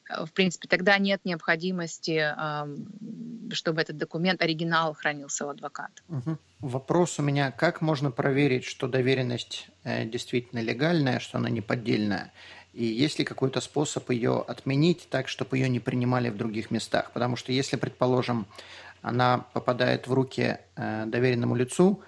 В 0.09 0.31
принципе, 0.33 0.67
тогда 0.67 0.97
нет 0.97 1.21
необходимости, 1.23 2.35
чтобы 3.53 3.81
этот 3.81 3.97
документ, 3.97 4.41
оригинал, 4.41 4.93
хранился 4.93 5.45
у 5.45 5.49
адвоката. 5.49 6.03
Угу. 6.09 6.37
Вопрос 6.59 7.19
у 7.19 7.23
меня, 7.23 7.51
как 7.51 7.81
можно 7.81 8.11
проверить, 8.11 8.65
что 8.65 8.87
доверенность 8.87 9.67
э, 9.83 10.05
действительно 10.05 10.59
легальная, 10.59 11.19
что 11.19 11.37
она 11.37 11.49
не 11.49 11.61
поддельная? 11.61 12.31
И 12.73 12.85
есть 12.85 13.19
ли 13.19 13.25
какой-то 13.25 13.61
способ 13.61 14.09
ее 14.09 14.43
отменить 14.47 15.07
так, 15.09 15.27
чтобы 15.27 15.57
ее 15.57 15.69
не 15.69 15.79
принимали 15.79 16.29
в 16.29 16.37
других 16.37 16.71
местах? 16.71 17.11
Потому 17.13 17.35
что 17.35 17.51
если, 17.51 17.75
предположим, 17.75 18.47
она 19.01 19.45
попадает 19.53 20.07
в 20.07 20.13
руки 20.13 20.57
э, 20.75 21.05
доверенному 21.05 21.55
лицу, 21.55 22.01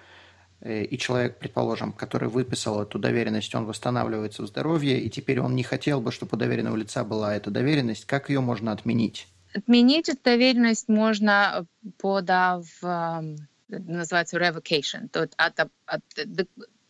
э, 0.60 0.82
и 0.82 0.98
человек, 0.98 1.38
предположим, 1.38 1.92
который 1.92 2.28
выписал 2.28 2.82
эту 2.82 2.98
доверенность, 2.98 3.54
он 3.54 3.64
восстанавливается 3.64 4.42
в 4.42 4.46
здоровье, 4.48 5.00
и 5.00 5.08
теперь 5.08 5.40
он 5.40 5.54
не 5.54 5.62
хотел 5.62 6.00
бы, 6.00 6.10
чтобы 6.10 6.34
у 6.34 6.36
доверенного 6.36 6.74
лица 6.74 7.04
была 7.04 7.36
эта 7.36 7.50
доверенность, 7.50 8.04
как 8.04 8.28
ее 8.28 8.40
можно 8.40 8.72
отменить? 8.72 9.28
Отменить 9.54 10.08
эту 10.08 10.20
доверенность 10.24 10.88
можно, 10.88 11.64
подав 11.98 12.66
эм, 12.82 13.36
называется 13.68 14.36
revocation, 14.38 15.08
то 15.08 15.22
от, 15.22 15.60
от, 15.60 15.70
от 15.86 16.02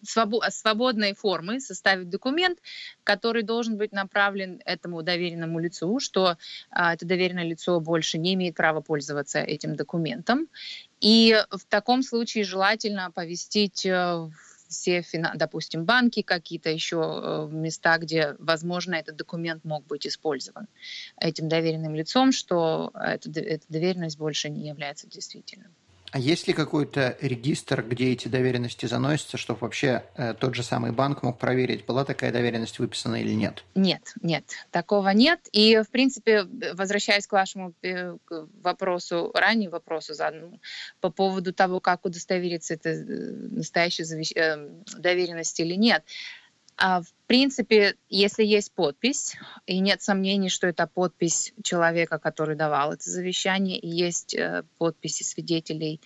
свободной 0.07 1.15
формы 1.15 1.61
составить 1.61 2.09
документ, 2.09 2.59
который 3.05 3.43
должен 3.43 3.77
быть 3.77 3.93
направлен 3.93 4.61
этому 4.65 5.03
доверенному 5.03 5.59
лицу, 5.59 6.01
что 6.01 6.37
а, 6.71 6.95
это 6.95 7.07
доверенное 7.07 7.45
лицо 7.45 7.81
больше 7.81 8.19
не 8.19 8.35
имеет 8.35 8.55
права 8.55 8.81
пользоваться 8.81 9.41
этим 9.41 9.77
документом. 9.77 10.49
И 11.01 11.37
в 11.51 11.65
таком 11.69 12.03
случае 12.03 12.45
желательно 12.45 13.07
оповестить 13.07 13.85
э, 13.85 14.31
все, 14.69 15.05
допустим, 15.35 15.85
банки, 15.85 16.23
какие-то 16.23 16.71
еще 16.71 16.97
э, 16.99 17.49
места, 17.53 17.99
где, 17.99 18.35
возможно, 18.39 18.95
этот 18.95 19.17
документ 19.17 19.65
мог 19.65 19.87
быть 19.87 20.07
использован 20.07 20.69
этим 21.21 21.49
доверенным 21.49 21.95
лицом, 21.95 22.33
что 22.33 22.91
эта 22.95 23.31
доверенность 23.69 24.19
больше 24.19 24.49
не 24.49 24.69
является 24.69 25.07
действительным. 25.07 25.73
А 26.13 26.19
есть 26.19 26.47
ли 26.47 26.55
какой-то 26.55 27.17
регистр, 27.21 27.83
где 27.83 28.13
эти 28.13 28.29
доверенности 28.29 28.87
заносятся, 28.87 29.37
чтобы 29.37 29.61
вообще 29.61 30.05
э, 30.17 30.35
тот 30.35 30.55
же 30.55 30.63
самый 30.63 30.93
банк 30.93 31.23
мог 31.23 31.39
проверить, 31.39 31.85
была 31.85 32.05
такая 32.05 32.33
доверенность 32.33 32.79
выписана 32.79 33.17
или 33.17 33.33
нет? 33.33 33.65
Нет, 33.75 34.15
нет, 34.23 34.45
такого 34.71 35.09
нет. 35.11 35.41
И, 35.53 35.83
в 35.87 35.91
принципе, 35.91 36.45
возвращаясь 36.75 37.27
к 37.27 37.33
вашему 37.33 37.75
э, 37.83 38.17
вопросу, 38.63 39.31
раннему 39.35 39.73
вопросу 39.73 40.15
заданному, 40.15 40.61
по 41.01 41.11
поводу 41.11 41.53
того, 41.53 41.81
как 41.81 42.05
удостовериться, 42.05 42.75
это 42.75 42.91
э, 42.91 43.03
настоящая 43.51 44.05
э, 44.05 44.69
доверенность 44.97 45.59
или 45.61 45.75
нет, 45.75 46.05
в 46.79 47.07
принципе, 47.27 47.95
если 48.09 48.45
есть 48.45 48.73
подпись, 48.73 49.37
и 49.67 49.79
нет 49.79 50.03
сомнений, 50.03 50.51
что 50.51 50.67
это 50.67 50.87
подпись 50.87 51.55
человека, 51.63 52.19
который 52.19 52.55
давал 52.55 52.93
это 52.93 53.09
завещание, 53.09 53.79
и 53.79 53.89
есть 53.89 54.35
э, 54.35 54.63
подписи 54.79 55.23
свидетелей, 55.23 56.01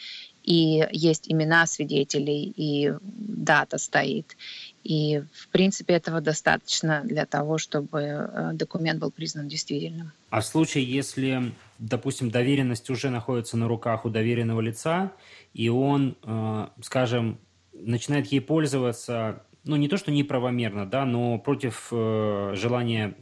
и 0.45 0.87
есть 0.93 1.31
имена 1.31 1.67
свидетелей, 1.67 2.53
и 2.57 2.93
дата 3.03 3.79
стоит. 3.79 4.37
И, 4.85 5.23
в 5.35 5.49
принципе, 5.49 5.95
этого 5.95 6.21
достаточно 6.21 7.03
для 7.05 7.27
того, 7.27 7.59
чтобы 7.59 8.01
э, 8.01 8.51
документ 8.55 9.01
был 9.01 9.11
признан 9.11 9.49
действительным. 9.49 10.13
А 10.31 10.41
в 10.41 10.47
случае, 10.47 10.85
если, 10.85 11.53
допустим, 11.79 12.31
доверенность 12.31 12.89
уже 12.91 13.11
находится 13.11 13.57
на 13.57 13.69
руках 13.69 14.05
у 14.05 14.09
доверенного 14.09 14.61
лица, 14.61 15.13
и 15.53 15.69
он, 15.69 16.17
э, 16.23 16.69
скажем, 16.83 17.39
начинает 17.73 18.27
ей 18.27 18.41
пользоваться 18.41 19.43
ну, 19.65 19.77
не 19.77 19.89
то, 19.89 19.97
что 19.97 20.11
неправомерно, 20.11 20.87
да, 20.87 21.05
но 21.05 21.39
против 21.39 21.89
э, 21.93 22.53
желания 22.57 23.17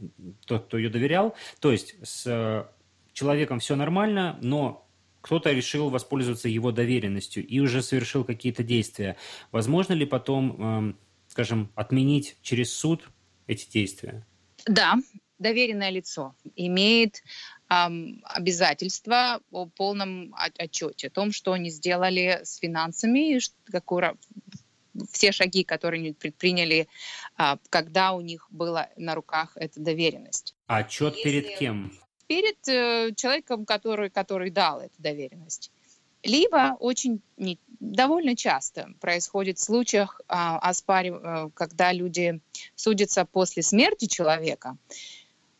тот, 0.45 0.65
кто 0.65 0.77
ее 0.77 0.89
доверял. 0.89 1.35
То 1.59 1.71
есть 1.71 1.95
с 2.03 2.25
э, 2.27 2.65
человеком 3.13 3.59
все 3.59 3.75
нормально, 3.75 4.37
но 4.41 4.87
кто-то 5.21 5.51
решил 5.51 5.89
воспользоваться 5.89 6.47
его 6.47 6.71
доверенностью 6.71 7.45
и 7.45 7.59
уже 7.59 7.81
совершил 7.81 8.23
какие-то 8.23 8.63
действия. 8.63 9.17
Возможно 9.51 9.93
ли 9.93 10.05
потом, 10.05 10.89
э, 10.89 10.93
скажем, 11.27 11.71
отменить 11.75 12.37
через 12.41 12.73
суд 12.73 13.09
эти 13.47 13.69
действия? 13.69 14.25
Да, 14.65 14.95
доверенное 15.39 15.89
лицо 15.89 16.35
имеет 16.55 17.23
обязательства 17.69 19.41
о 19.51 19.67
полном 19.67 20.33
отчете, 20.35 21.07
о 21.07 21.11
том, 21.11 21.31
что 21.31 21.53
они 21.53 21.69
сделали 21.69 22.39
с 22.43 22.57
финансами, 22.57 23.39
какую 23.71 24.17
все 25.11 25.31
шаги, 25.31 25.63
которые 25.63 25.99
они 25.99 26.13
предприняли, 26.13 26.87
а, 27.37 27.57
когда 27.69 28.13
у 28.13 28.21
них 28.21 28.47
была 28.49 28.89
на 28.97 29.15
руках 29.15 29.53
эта 29.55 29.79
доверенность. 29.79 30.55
А 30.67 30.77
отчет 30.77 31.15
Если... 31.15 31.23
перед 31.23 31.57
кем? 31.57 31.91
Перед 32.27 32.67
э, 32.67 33.11
человеком, 33.15 33.65
который, 33.65 34.09
который 34.09 34.51
дал 34.51 34.81
эту 34.81 34.93
доверенность. 34.99 35.71
Либо 36.23 36.75
очень 36.79 37.21
не, 37.37 37.57
довольно 37.79 38.35
часто 38.35 38.89
происходит 38.99 39.57
в 39.57 39.63
случаях, 39.63 40.21
а, 40.27 40.59
оспарив, 40.59 41.15
э, 41.23 41.49
когда 41.53 41.93
люди 41.93 42.41
судятся 42.75 43.25
после 43.25 43.63
смерти 43.63 44.05
человека. 44.05 44.77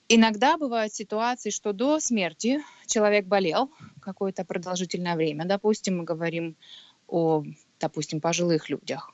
Иногда 0.09 0.57
бывают 0.57 0.93
ситуации, 0.93 1.49
что 1.49 1.71
до 1.71 1.99
смерти 1.99 2.59
человек 2.87 3.25
болел 3.25 3.71
какое-то 4.01 4.43
продолжительное 4.43 5.15
время. 5.15 5.45
Допустим, 5.45 5.99
мы 5.99 6.03
говорим 6.03 6.55
о, 7.07 7.43
допустим, 7.79 8.19
пожилых 8.19 8.69
людях 8.69 9.13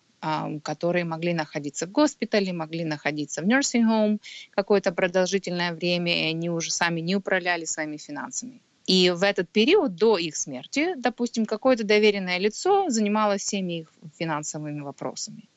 которые 0.64 1.06
могли 1.06 1.34
находиться 1.34 1.88
в 1.88 1.92
госпитале, 1.92 2.54
могли 2.54 2.84
находиться 2.84 3.42
в 3.42 3.46
nursing 3.46 3.84
home 3.84 4.20
какое-то 4.52 4.92
продолжительное 4.92 5.74
время, 5.74 6.12
и 6.24 6.30
они 6.32 6.50
уже 6.50 6.72
сами 6.72 7.02
не 7.02 7.16
управляли 7.16 7.66
своими 7.66 7.98
финансами. 7.98 8.62
И 8.86 9.10
в 9.10 9.24
этот 9.24 9.50
период 9.50 9.96
до 9.96 10.18
их 10.18 10.36
смерти, 10.36 10.94
допустим, 10.98 11.46
какое-то 11.46 11.84
доверенное 11.84 12.38
лицо 12.38 12.90
занималось 12.90 13.42
всеми 13.42 13.80
их 13.80 13.94
финансовыми 14.18 14.82
вопросами. 14.82 15.50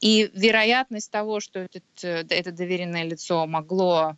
И 0.00 0.30
вероятность 0.34 1.10
того, 1.10 1.40
что 1.40 1.58
этот, 1.58 1.84
э, 2.02 2.24
это 2.28 2.52
доверенное 2.52 3.04
лицо 3.04 3.46
могло 3.46 4.16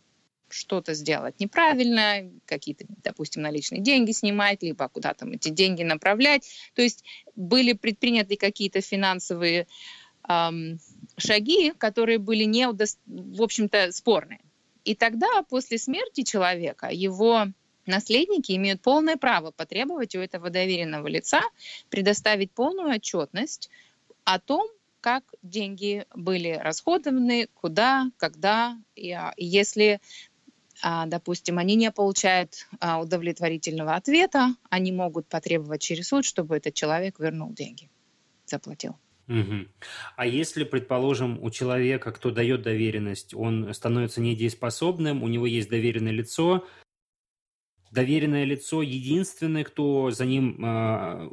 что-то 0.53 0.93
сделать 0.93 1.39
неправильно, 1.39 2.29
какие-то, 2.45 2.85
допустим, 3.03 3.41
наличные 3.41 3.81
деньги 3.81 4.11
снимать, 4.11 4.63
либо 4.63 4.87
куда 4.89 5.13
там 5.13 5.31
эти 5.31 5.49
деньги 5.49 5.83
направлять. 5.83 6.47
То 6.75 6.81
есть 6.81 7.03
были 7.35 7.73
предприняты 7.73 8.37
какие-то 8.37 8.81
финансовые 8.81 9.67
эм, 10.27 10.79
шаги, 11.17 11.73
которые 11.77 12.17
были 12.17 12.43
не, 12.43 12.67
в 12.67 13.41
общем-то, 13.41 13.91
спорные. 13.91 14.41
И 14.85 14.95
тогда 14.95 15.43
после 15.49 15.77
смерти 15.77 16.23
человека 16.23 16.89
его 16.91 17.47
наследники 17.85 18.51
имеют 18.53 18.81
полное 18.81 19.17
право 19.17 19.51
потребовать 19.51 20.15
у 20.15 20.19
этого 20.19 20.49
доверенного 20.49 21.07
лица 21.07 21.41
предоставить 21.89 22.51
полную 22.51 22.95
отчетность 22.95 23.69
о 24.23 24.39
том, 24.39 24.67
как 25.01 25.23
деньги 25.41 26.05
были 26.15 26.51
расходованы, 26.51 27.49
куда, 27.55 28.09
когда. 28.15 28.77
И, 28.95 29.11
а, 29.11 29.33
если 29.35 29.99
допустим, 31.05 31.57
они 31.57 31.75
не 31.75 31.91
получают 31.91 32.67
а, 32.79 32.99
удовлетворительного 32.99 33.95
ответа, 33.95 34.55
они 34.69 34.91
могут 34.91 35.27
потребовать 35.27 35.81
через 35.81 36.09
суд, 36.09 36.25
чтобы 36.25 36.57
этот 36.57 36.73
человек 36.73 37.19
вернул 37.19 37.53
деньги, 37.53 37.89
заплатил. 38.45 38.97
Угу. 39.29 39.67
А 40.17 40.25
если, 40.25 40.65
предположим, 40.65 41.41
у 41.41 41.49
человека, 41.49 42.11
кто 42.11 42.31
дает 42.31 42.61
доверенность, 42.63 43.33
он 43.33 43.73
становится 43.73 44.19
недееспособным, 44.19 45.23
у 45.23 45.29
него 45.29 45.45
есть 45.45 45.69
доверенное 45.69 46.11
лицо, 46.11 46.67
доверенное 47.91 48.43
лицо 48.43 48.81
единственное, 48.81 49.63
кто 49.63 50.11
за 50.11 50.25
ним 50.25 50.65
э, 50.65 51.29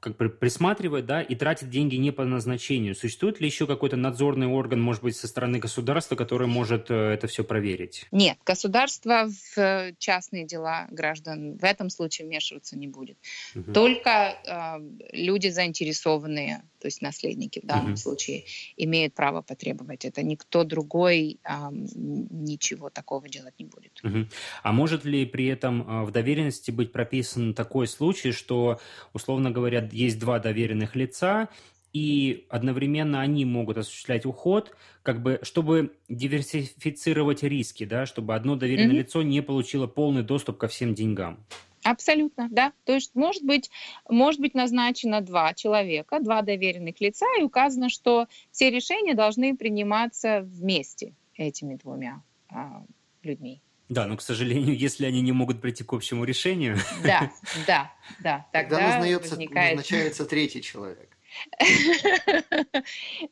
как 0.00 0.16
бы 0.16 0.28
присматривает, 0.28 1.06
да, 1.06 1.22
и 1.22 1.34
тратит 1.34 1.70
деньги 1.70 1.96
не 1.96 2.10
по 2.10 2.24
назначению. 2.24 2.94
Существует 2.94 3.40
ли 3.40 3.46
еще 3.46 3.66
какой-то 3.66 3.96
надзорный 3.96 4.46
орган, 4.46 4.80
может 4.80 5.02
быть, 5.02 5.16
со 5.16 5.28
стороны 5.28 5.58
государства, 5.58 6.16
который 6.16 6.46
может 6.46 6.90
э, 6.90 6.94
это 6.94 7.26
все 7.26 7.44
проверить? 7.44 8.06
Нет, 8.10 8.38
государство 8.44 9.28
в 9.28 9.58
э, 9.58 9.94
частные 9.98 10.44
дела 10.46 10.86
граждан 10.90 11.56
в 11.56 11.64
этом 11.64 11.90
случае 11.90 12.26
вмешиваться 12.26 12.76
не 12.76 12.88
будет. 12.88 13.18
Угу. 13.54 13.72
Только 13.72 14.10
э, 14.10 14.80
люди 15.12 15.48
заинтересованные, 15.48 16.62
то 16.80 16.86
есть 16.86 17.02
наследники 17.02 17.60
в 17.60 17.66
данном 17.66 17.92
угу. 17.92 17.96
случае, 17.96 18.44
имеют 18.76 19.14
право 19.14 19.42
потребовать 19.42 20.04
это. 20.04 20.22
Никто 20.22 20.64
другой 20.64 21.38
э, 21.44 21.52
ничего 21.72 22.90
такого 22.90 23.28
делать 23.28 23.54
не 23.58 23.64
будет. 23.64 24.00
Угу. 24.02 24.26
А 24.62 24.72
может 24.72 25.04
ли 25.04 25.24
при 25.26 25.46
этом 25.46 25.82
э, 25.82 26.04
в 26.04 26.10
доверенности 26.10 26.70
быть 26.70 26.92
прописан 26.92 27.54
такой 27.54 27.86
случай, 27.86 28.32
что, 28.32 28.80
условно 29.12 29.50
говоря, 29.50 29.67
говоря, 29.68 29.88
есть 29.92 30.18
два 30.18 30.38
доверенных 30.38 30.96
лица, 30.96 31.48
и 31.92 32.46
одновременно 32.50 33.20
они 33.20 33.44
могут 33.44 33.78
осуществлять 33.78 34.26
уход, 34.26 34.74
как 35.02 35.22
бы, 35.22 35.40
чтобы 35.42 35.96
диверсифицировать 36.08 37.42
риски, 37.42 37.84
да, 37.84 38.06
чтобы 38.06 38.34
одно 38.34 38.56
доверенное 38.56 38.94
mm-hmm. 38.94 38.98
лицо 38.98 39.22
не 39.22 39.42
получило 39.42 39.86
полный 39.86 40.22
доступ 40.22 40.58
ко 40.58 40.68
всем 40.68 40.94
деньгам. 40.94 41.44
Абсолютно, 41.84 42.48
да. 42.50 42.72
То 42.84 42.94
есть 42.94 43.14
может 43.14 43.42
быть, 43.44 43.70
может 44.08 44.40
быть 44.40 44.54
назначено 44.54 45.20
два 45.20 45.54
человека, 45.54 46.20
два 46.20 46.42
доверенных 46.42 47.00
лица, 47.00 47.26
и 47.38 47.42
указано, 47.42 47.88
что 47.88 48.26
все 48.50 48.70
решения 48.70 49.14
должны 49.14 49.56
приниматься 49.56 50.42
вместе 50.42 51.14
этими 51.34 51.76
двумя 51.76 52.22
а, 52.50 52.84
людьми. 53.22 53.62
Да, 53.88 54.06
но, 54.06 54.16
к 54.16 54.22
сожалению, 54.22 54.76
если 54.76 55.06
они 55.06 55.22
не 55.22 55.32
могут 55.32 55.60
прийти 55.60 55.82
к 55.82 55.92
общему 55.92 56.24
решению... 56.24 56.76
Да, 57.02 57.32
да, 57.66 57.92
да. 58.20 58.46
Тогда, 58.52 58.76
тогда 58.76 58.80
назначается, 58.80 59.30
возникает... 59.30 59.76
назначается 59.76 60.24
третий 60.26 60.62
человек. 60.62 61.16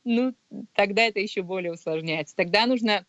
Ну, 0.05 0.35
тогда 0.75 1.03
это 1.03 1.21
еще 1.21 1.43
более 1.43 1.73
усложняется. 1.73 2.35
Тогда 2.37 2.67
нужно 2.67 3.05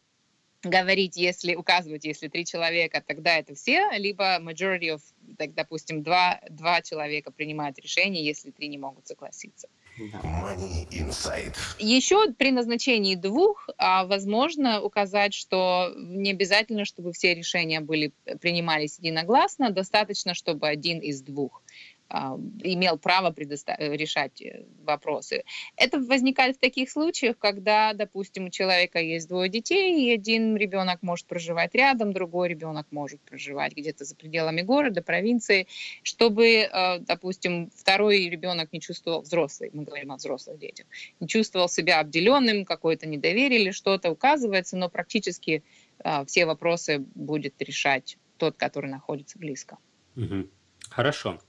говорить, 0.63 1.17
если 1.17 1.55
указывать, 1.55 2.05
если 2.05 2.27
три 2.27 2.45
человека, 2.45 3.03
тогда 3.05 3.37
это 3.37 3.55
все, 3.55 3.89
либо 3.97 4.39
majority 4.39 4.95
of, 4.95 5.01
так, 5.37 5.53
допустим, 5.53 6.03
два, 6.03 6.41
два 6.49 6.81
человека 6.81 7.31
принимают 7.31 7.79
решение, 7.79 8.25
если 8.25 8.51
три 8.51 8.67
не 8.67 8.77
могут 8.77 9.07
согласиться. 9.07 9.67
Money 9.97 10.87
Inside. 10.91 11.55
Еще 11.79 12.31
при 12.33 12.51
назначении 12.51 13.15
двух 13.15 13.67
а, 13.77 14.05
возможно 14.05 14.81
указать, 14.81 15.33
что 15.33 15.91
не 15.95 16.31
обязательно, 16.31 16.85
чтобы 16.85 17.13
все 17.13 17.33
решения 17.33 17.81
были 17.81 18.13
принимались 18.39 18.99
единогласно, 18.99 19.71
достаточно, 19.71 20.33
чтобы 20.33 20.67
один 20.67 20.99
из 20.99 21.21
двух 21.21 21.63
имел 22.09 22.97
право 22.97 23.33
решать 23.37 24.41
э, 24.41 24.63
вопросы. 24.83 25.43
Это 25.75 25.99
возникает 25.99 26.55
в 26.55 26.59
таких 26.59 26.89
случаях, 26.89 27.37
когда, 27.37 27.93
допустим, 27.93 28.45
у 28.45 28.49
человека 28.49 28.99
есть 28.99 29.27
двое 29.27 29.49
детей, 29.49 30.05
и 30.05 30.13
один 30.13 30.55
ребенок 30.55 31.01
может 31.01 31.25
проживать 31.25 31.75
рядом, 31.75 32.13
другой 32.13 32.47
ребенок 32.47 32.87
может 32.91 33.19
проживать 33.21 33.73
где-то 33.73 34.05
за 34.05 34.15
пределами 34.15 34.61
города, 34.61 35.01
провинции, 35.01 35.67
чтобы, 36.01 36.47
э, 36.47 36.99
допустим, 36.99 37.71
второй 37.75 38.29
ребенок 38.29 38.71
не 38.71 38.79
чувствовал, 38.79 39.21
взрослый, 39.21 39.69
мы 39.73 39.83
говорим 39.83 40.13
о 40.13 40.15
взрослых 40.15 40.57
детях, 40.59 40.85
не 41.19 41.27
чувствовал 41.27 41.67
себя 41.67 41.99
обделенным, 41.99 42.63
какое-то 42.63 43.05
недоверие 43.05 43.61
или 43.61 43.71
что-то 43.71 44.11
указывается, 44.11 44.77
но 44.77 44.87
практически 44.89 45.61
э, 45.99 46.25
все 46.25 46.45
вопросы 46.45 46.99
будет 47.15 47.61
решать 47.61 48.17
тот, 48.37 48.55
который 48.55 48.89
находится 48.89 49.37
близко. 49.37 49.77
Угу. 50.15 50.47
Хорошо. 50.89 51.29
А 51.31 51.39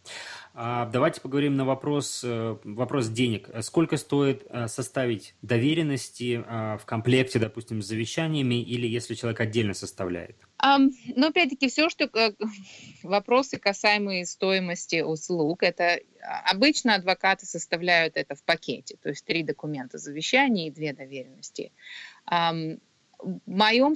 давайте 0.59 1.21
поговорим 1.21 1.57
на 1.57 1.65
вопрос, 1.65 2.23
э, 2.25 2.57
вопрос 2.65 3.09
денег. 3.09 3.49
Сколько 3.61 3.97
стоит 3.97 4.45
э, 4.49 4.67
составить 4.67 5.35
доверенности 5.41 6.45
э, 6.45 6.79
в 6.79 6.85
комплекте, 6.85 7.39
допустим, 7.39 7.81
с 7.81 7.87
завещаниями 7.87 8.61
или 8.61 8.87
если 8.87 9.15
человек 9.15 9.41
отдельно 9.41 9.75
составляет? 9.75 10.37
Um, 10.61 10.91
ну, 11.15 11.29
опять-таки, 11.29 11.69
все, 11.69 11.89
что 11.89 12.11
вопросы, 13.05 13.59
касаемые 13.59 14.27
стоимости 14.27 15.01
услуг, 15.03 15.63
это 15.63 16.01
а, 16.21 16.51
обычно 16.51 16.97
адвокаты 16.97 17.47
составляют 17.47 18.17
это 18.17 18.35
в 18.35 18.43
пакете, 18.43 18.97
то 19.01 19.11
есть 19.11 19.25
три 19.25 19.45
документа 19.45 19.99
завещания 19.99 20.67
и 20.67 20.71
две 20.73 20.93
доверенности. 20.93 21.73
Um, 22.29 22.81
в 23.21 23.41
моем 23.47 23.95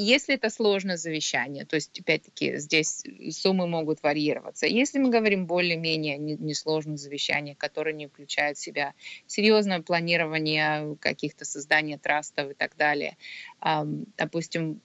если 0.00 0.34
это 0.34 0.50
сложное 0.50 0.96
завещание, 0.96 1.64
то 1.64 1.76
есть, 1.76 1.98
опять-таки, 1.98 2.56
здесь 2.58 3.02
суммы 3.30 3.66
могут 3.66 4.02
варьироваться. 4.02 4.66
Если 4.66 4.98
мы 4.98 5.10
говорим 5.10 5.46
более-менее 5.46 6.18
несложных 6.18 6.98
завещаний, 6.98 7.54
которые 7.54 7.94
не 7.94 8.06
включают 8.06 8.58
в 8.58 8.60
себя 8.60 8.94
серьезное 9.26 9.80
планирование 9.80 10.96
каких-то 11.00 11.44
создания 11.44 11.98
трастов 11.98 12.50
и 12.50 12.54
так 12.54 12.76
далее, 12.76 13.16
допустим, 13.60 14.80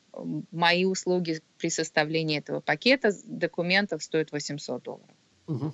мои 0.52 0.86
услуги 0.86 1.42
при 1.58 1.70
составлении 1.70 2.38
этого 2.40 2.60
пакета 2.60 3.12
документов 3.26 4.04
стоят 4.04 4.32
800 4.32 4.84
долларов. 4.84 5.16
Угу. 5.48 5.74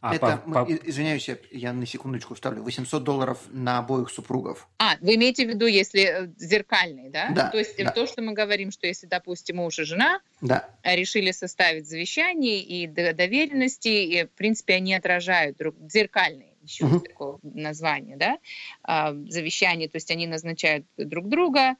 А, 0.00 0.14
это, 0.14 0.42
по, 0.46 0.64
по... 0.64 0.72
извиняюсь, 0.72 1.28
я 1.50 1.72
на 1.72 1.84
секундочку 1.84 2.34
вставлю, 2.34 2.62
800 2.62 3.02
долларов 3.02 3.38
на 3.50 3.78
обоих 3.78 4.10
супругов. 4.10 4.68
А, 4.78 4.96
вы 5.00 5.16
имеете 5.16 5.44
в 5.44 5.48
виду, 5.48 5.66
если 5.66 6.02
э, 6.02 6.28
зеркальный, 6.36 7.10
да? 7.10 7.30
Да. 7.30 7.50
То 7.50 7.58
есть 7.58 7.76
да. 7.76 7.90
то, 7.90 8.06
что 8.06 8.22
мы 8.22 8.32
говорим, 8.32 8.70
что 8.70 8.86
если, 8.86 9.06
допустим, 9.06 9.56
муж 9.56 9.80
и 9.80 9.84
жена 9.84 10.20
да. 10.40 10.68
решили 10.84 11.32
составить 11.32 11.88
завещание 11.88 12.60
и 12.60 12.86
доверенности, 12.86 13.88
и, 13.88 14.24
в 14.24 14.30
принципе, 14.30 14.74
они 14.74 14.94
отражают 14.94 15.56
друг 15.56 15.74
зеркальные 15.90 16.54
еще 16.62 16.84
угу. 16.84 17.00
такое 17.00 17.38
название, 17.42 18.16
да, 18.16 18.38
а, 18.82 19.14
завещание, 19.28 19.88
то 19.88 19.96
есть 19.96 20.10
они 20.10 20.26
назначают 20.26 20.84
друг 20.98 21.28
друга, 21.28 21.76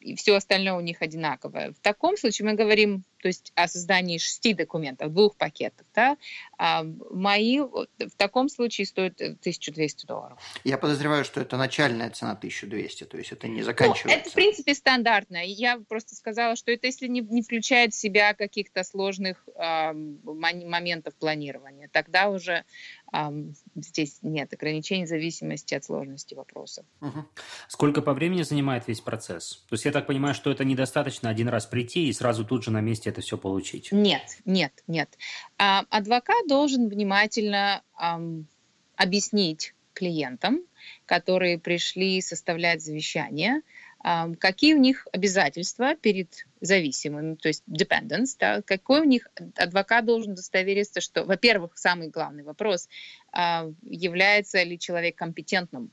и 0.00 0.16
все 0.16 0.34
остальное 0.34 0.74
у 0.74 0.80
них 0.80 1.00
одинаковое. 1.00 1.72
В 1.72 1.80
таком 1.80 2.16
случае 2.18 2.46
мы 2.46 2.54
говорим 2.54 3.04
то 3.20 3.28
есть 3.28 3.52
о 3.54 3.68
создании 3.68 4.18
шести 4.18 4.54
документов, 4.54 5.12
двух 5.12 5.36
пакетов, 5.36 5.86
да, 5.94 6.16
а 6.58 6.84
мои 7.10 7.60
в 7.60 8.16
таком 8.16 8.48
случае 8.48 8.86
стоят 8.86 9.20
1200 9.20 10.06
долларов. 10.06 10.38
Я 10.64 10.78
подозреваю, 10.78 11.24
что 11.24 11.40
это 11.40 11.56
начальная 11.56 12.10
цена 12.10 12.32
1200, 12.32 13.04
то 13.04 13.16
есть 13.16 13.32
это 13.32 13.48
не 13.48 13.62
заканчивается. 13.62 14.08
Ну, 14.08 14.14
это, 14.14 14.30
в 14.30 14.34
принципе, 14.34 14.74
стандартно. 14.74 15.44
Я 15.44 15.78
просто 15.88 16.14
сказала, 16.14 16.56
что 16.56 16.72
это 16.72 16.86
если 16.86 17.06
не, 17.06 17.20
не 17.20 17.42
включает 17.42 17.92
в 17.92 17.96
себя 17.96 18.34
каких-то 18.34 18.84
сложных 18.84 19.46
э, 19.54 19.92
моментов 19.92 21.14
планирования, 21.14 21.88
тогда 21.92 22.30
уже 22.30 22.64
э, 23.12 23.18
здесь 23.74 24.18
нет 24.22 24.52
ограничений 24.52 25.04
в 25.04 25.08
зависимости 25.08 25.74
от 25.74 25.84
сложности 25.84 26.34
вопроса. 26.34 26.84
Угу. 27.00 27.24
Сколько 27.68 28.02
по 28.02 28.14
времени 28.14 28.42
занимает 28.42 28.88
весь 28.88 29.00
процесс? 29.00 29.64
То 29.68 29.74
есть 29.74 29.84
я 29.84 29.92
так 29.92 30.06
понимаю, 30.06 30.34
что 30.34 30.50
это 30.50 30.64
недостаточно 30.64 31.28
один 31.28 31.48
раз 31.48 31.66
прийти 31.66 32.08
и 32.08 32.12
сразу 32.12 32.44
тут 32.44 32.64
же 32.64 32.70
на 32.70 32.80
месте 32.80 33.09
это 33.10 33.20
все 33.20 33.36
получить? 33.36 33.92
Нет, 33.92 34.38
нет, 34.44 34.72
нет. 34.86 35.16
А, 35.58 35.84
адвокат 35.90 36.46
должен 36.48 36.88
внимательно 36.88 37.82
объяснить 38.96 39.74
клиентам, 39.92 40.60
которые 41.06 41.58
пришли 41.58 42.20
составлять 42.20 42.82
завещание, 42.82 43.62
какие 44.38 44.74
у 44.74 44.78
них 44.78 45.06
обязательства 45.12 45.94
перед 45.94 46.46
зависимыми, 46.60 47.34
то 47.34 47.48
есть 47.48 47.62
dependents, 47.68 48.36
да, 48.38 48.62
какой 48.62 49.00
у 49.00 49.04
них 49.04 49.28
адвокат 49.56 50.06
должен 50.06 50.32
удостовериться, 50.32 51.02
что, 51.02 51.24
во-первых, 51.24 51.76
самый 51.76 52.08
главный 52.08 52.42
вопрос, 52.42 52.88
а, 53.32 53.70
является 53.82 54.62
ли 54.62 54.78
человек 54.78 55.16
компетентным 55.16 55.90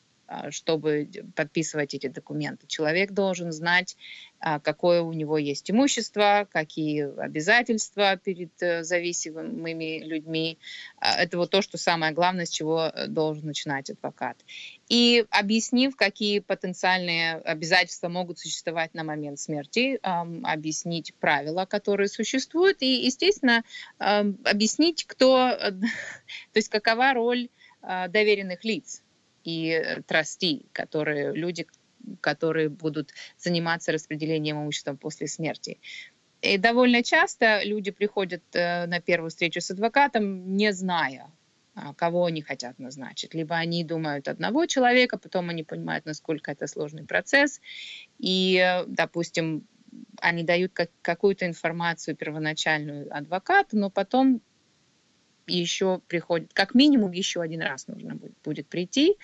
чтобы 0.50 1.10
подписывать 1.36 1.94
эти 1.94 2.08
документы. 2.08 2.68
Человек 2.68 3.12
должен 3.12 3.52
знать, 3.52 3.96
а, 4.40 4.60
какое 4.60 5.02
у 5.02 5.14
него 5.14 5.38
есть 5.38 5.72
имущество, 5.72 6.48
какие 6.52 7.20
обязательства 7.20 8.18
перед 8.18 8.52
э, 8.62 8.84
зависимыми 8.84 10.04
людьми. 10.04 10.60
А, 11.00 11.24
это 11.24 11.38
вот 11.38 11.50
то, 11.50 11.64
что 11.64 11.78
самое 11.78 12.14
главное, 12.14 12.46
с 12.46 12.50
чего 12.50 12.92
э, 12.94 13.08
должен 13.08 13.48
начинать 13.48 13.90
адвокат. 13.90 14.38
И 14.90 15.26
объяснив, 15.32 15.96
какие 15.96 16.40
потенциальные 16.40 17.38
обязательства 17.38 18.10
могут 18.10 18.38
существовать 18.38 18.94
на 18.94 19.04
момент 19.04 19.40
смерти, 19.40 20.00
объяснить 20.02 21.14
правила, 21.16 21.66
которые 21.66 22.08
существуют, 22.08 22.82
и, 22.82 23.06
естественно, 23.06 23.64
объяснить, 23.98 25.06
кто, 25.06 25.50
то 25.60 25.90
есть 26.56 26.70
какова 26.70 27.14
роль 27.14 27.50
доверенных 27.82 28.64
лиц 28.64 29.02
и 29.48 30.02
трасти, 30.06 30.66
которые 30.74 31.34
люди, 31.34 31.66
которые 32.20 32.68
будут 32.68 33.14
заниматься 33.38 33.94
распределением 33.94 34.58
имущества 34.58 34.94
после 34.94 35.28
смерти. 35.28 35.80
И 36.42 36.58
довольно 36.58 37.02
часто 37.02 37.64
люди 37.64 37.92
приходят 37.92 38.44
э, 38.54 38.86
на 38.88 39.00
первую 39.00 39.30
встречу 39.30 39.62
с 39.62 39.72
адвокатом, 39.72 40.56
не 40.58 40.74
зная, 40.74 41.32
а, 41.76 41.94
кого 41.94 42.26
они 42.26 42.42
хотят 42.42 42.78
назначить. 42.78 43.34
Либо 43.34 43.56
они 43.56 43.84
думают 43.86 44.28
одного 44.28 44.66
человека, 44.66 45.18
потом 45.18 45.50
они 45.50 45.64
понимают, 45.64 46.06
насколько 46.06 46.52
это 46.52 46.68
сложный 46.68 47.06
процесс, 47.06 47.62
и, 48.20 48.58
э, 48.58 48.84
допустим, 48.86 49.66
они 50.22 50.44
дают 50.44 50.74
как, 50.74 50.90
какую-то 51.02 51.46
информацию 51.46 52.18
первоначальную 52.18 53.08
адвокату, 53.16 53.78
но 53.78 53.90
потом 53.90 54.42
еще 55.48 56.02
приходит, 56.08 56.54
как 56.54 56.74
минимум 56.74 57.12
еще 57.12 57.42
один 57.42 57.62
раз 57.62 57.88
нужно 57.88 58.16
будет, 58.16 58.34
будет 58.44 58.68
прийти, 58.68 59.18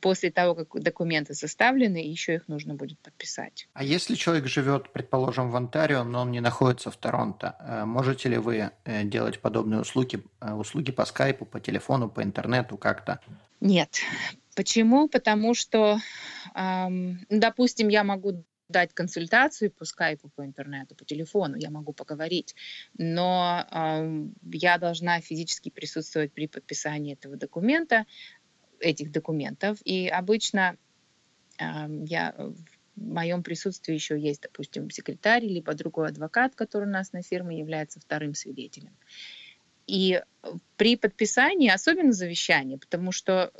после 0.00 0.30
того, 0.30 0.54
как 0.54 0.82
документы 0.82 1.34
составлены, 1.34 1.98
еще 1.98 2.34
их 2.34 2.48
нужно 2.48 2.74
будет 2.74 2.98
подписать. 3.00 3.68
А 3.74 3.84
если 3.84 4.14
человек 4.14 4.46
живет, 4.46 4.90
предположим, 4.92 5.50
в 5.50 5.56
Онтарио, 5.56 6.04
но 6.04 6.22
он 6.22 6.30
не 6.30 6.40
находится 6.40 6.90
в 6.90 6.96
Торонто, 6.96 7.56
э, 7.60 7.84
можете 7.84 8.28
ли 8.28 8.38
вы 8.38 8.70
э, 8.84 9.04
делать 9.04 9.40
подобные 9.40 9.80
услуги, 9.80 10.22
э, 10.40 10.52
услуги 10.52 10.92
по 10.92 11.04
скайпу, 11.04 11.44
по 11.44 11.60
телефону, 11.60 12.08
по 12.08 12.22
интернету 12.22 12.76
как-то? 12.76 13.20
Нет. 13.60 14.00
Почему? 14.54 15.08
Потому 15.08 15.54
что, 15.54 15.98
эм, 16.54 17.20
допустим, 17.30 17.88
я 17.88 18.04
могу 18.04 18.44
дать 18.72 18.92
консультацию 18.92 19.70
по 19.70 19.84
скайпу, 19.84 20.28
по 20.30 20.44
интернету, 20.44 20.94
по 20.94 21.04
телефону, 21.04 21.56
я 21.56 21.70
могу 21.70 21.92
поговорить, 21.92 22.54
но 22.98 23.64
э, 23.70 24.24
я 24.52 24.78
должна 24.78 25.20
физически 25.20 25.68
присутствовать 25.68 26.32
при 26.32 26.48
подписании 26.48 27.14
этого 27.14 27.36
документа, 27.36 28.06
этих 28.80 29.12
документов. 29.12 29.78
И 29.84 30.08
обычно 30.08 30.76
э, 31.58 31.64
я 32.04 32.34
в 32.36 32.54
моем 32.96 33.42
присутствии 33.42 33.94
еще 33.94 34.18
есть, 34.18 34.42
допустим, 34.42 34.90
секретарь, 34.90 35.44
либо 35.44 35.74
другой 35.74 36.08
адвокат, 36.08 36.54
который 36.54 36.88
у 36.88 36.92
нас 36.92 37.12
на 37.12 37.22
фирме 37.22 37.58
является 37.58 38.00
вторым 38.00 38.34
свидетелем. 38.34 38.96
И 39.86 40.22
при 40.76 40.96
подписании, 40.96 41.70
особенно 41.70 42.12
завещание, 42.12 42.78
потому 42.78 43.12
что 43.12 43.52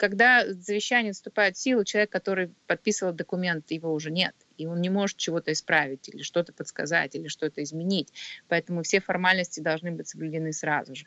когда 0.00 0.50
завещание 0.50 1.12
вступает 1.12 1.56
в 1.56 1.60
силу, 1.60 1.84
человек, 1.84 2.10
который 2.10 2.54
подписывал 2.66 3.12
документ, 3.12 3.70
его 3.70 3.92
уже 3.92 4.10
нет, 4.10 4.34
и 4.56 4.66
он 4.66 4.80
не 4.80 4.88
может 4.88 5.18
чего-то 5.18 5.52
исправить 5.52 6.08
или 6.08 6.22
что-то 6.22 6.54
подсказать 6.54 7.14
или 7.16 7.28
что-то 7.28 7.62
изменить. 7.62 8.10
Поэтому 8.48 8.82
все 8.82 9.02
формальности 9.02 9.60
должны 9.60 9.92
быть 9.92 10.08
соблюдены 10.08 10.54
сразу 10.54 10.94
же. 10.94 11.04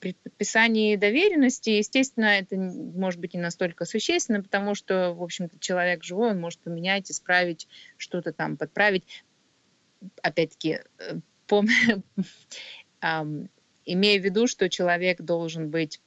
При 0.00 0.14
подписании 0.14 0.96
доверенности, 0.96 1.70
естественно, 1.70 2.24
это 2.24 2.56
может 2.56 3.20
быть 3.20 3.34
не 3.34 3.40
настолько 3.40 3.84
существенно, 3.84 4.42
потому 4.42 4.74
что, 4.74 5.12
в 5.12 5.22
общем-то, 5.22 5.60
человек 5.60 6.02
живой, 6.02 6.32
он 6.32 6.40
может 6.40 6.58
поменять, 6.58 7.12
исправить, 7.12 7.68
что-то 7.98 8.32
там 8.32 8.56
подправить. 8.56 9.04
Опять-таки, 10.22 10.80
э, 10.98 11.20
пом... 11.46 11.68
имея 13.84 14.20
в 14.20 14.24
виду, 14.24 14.46
что 14.46 14.68
человек 14.68 15.20
должен 15.20 15.70
быть 15.70 16.00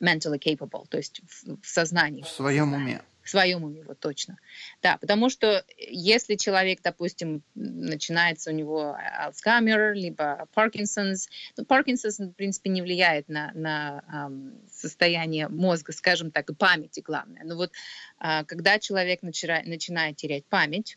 mentally 0.00 0.38
capable, 0.38 0.86
то 0.88 0.98
есть 0.98 1.20
в, 1.26 1.66
сознании. 1.66 2.22
В 2.22 2.28
своем 2.28 2.74
уме. 2.74 3.02
В 3.22 3.28
своем 3.28 3.64
уме, 3.64 3.82
вот 3.82 3.98
точно. 3.98 4.38
Да, 4.82 4.98
потому 4.98 5.30
что 5.30 5.64
если 5.76 6.36
человек, 6.36 6.80
допустим, 6.82 7.42
начинается 7.56 8.50
у 8.50 8.54
него 8.54 8.96
Альцгеймер, 8.96 9.94
либо 9.94 10.46
Паркинсонс, 10.54 11.28
ну, 11.56 11.64
Паркинсонс, 11.64 12.20
в 12.20 12.32
принципе, 12.34 12.70
не 12.70 12.82
влияет 12.82 13.28
на, 13.28 13.50
на 13.54 14.04
um, 14.14 14.64
состояние 14.70 15.48
мозга, 15.48 15.92
скажем 15.92 16.30
так, 16.30 16.50
и 16.50 16.54
памяти, 16.54 17.00
главное. 17.00 17.42
Но 17.42 17.56
вот 17.56 17.72
uh, 18.20 18.44
когда 18.44 18.78
человек 18.78 19.22
начинает, 19.22 19.66
начинает 19.66 20.16
терять 20.16 20.44
память, 20.46 20.96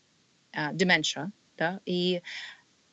uh, 0.52 0.72
dementia, 0.72 1.30
да, 1.56 1.80
и 1.84 2.22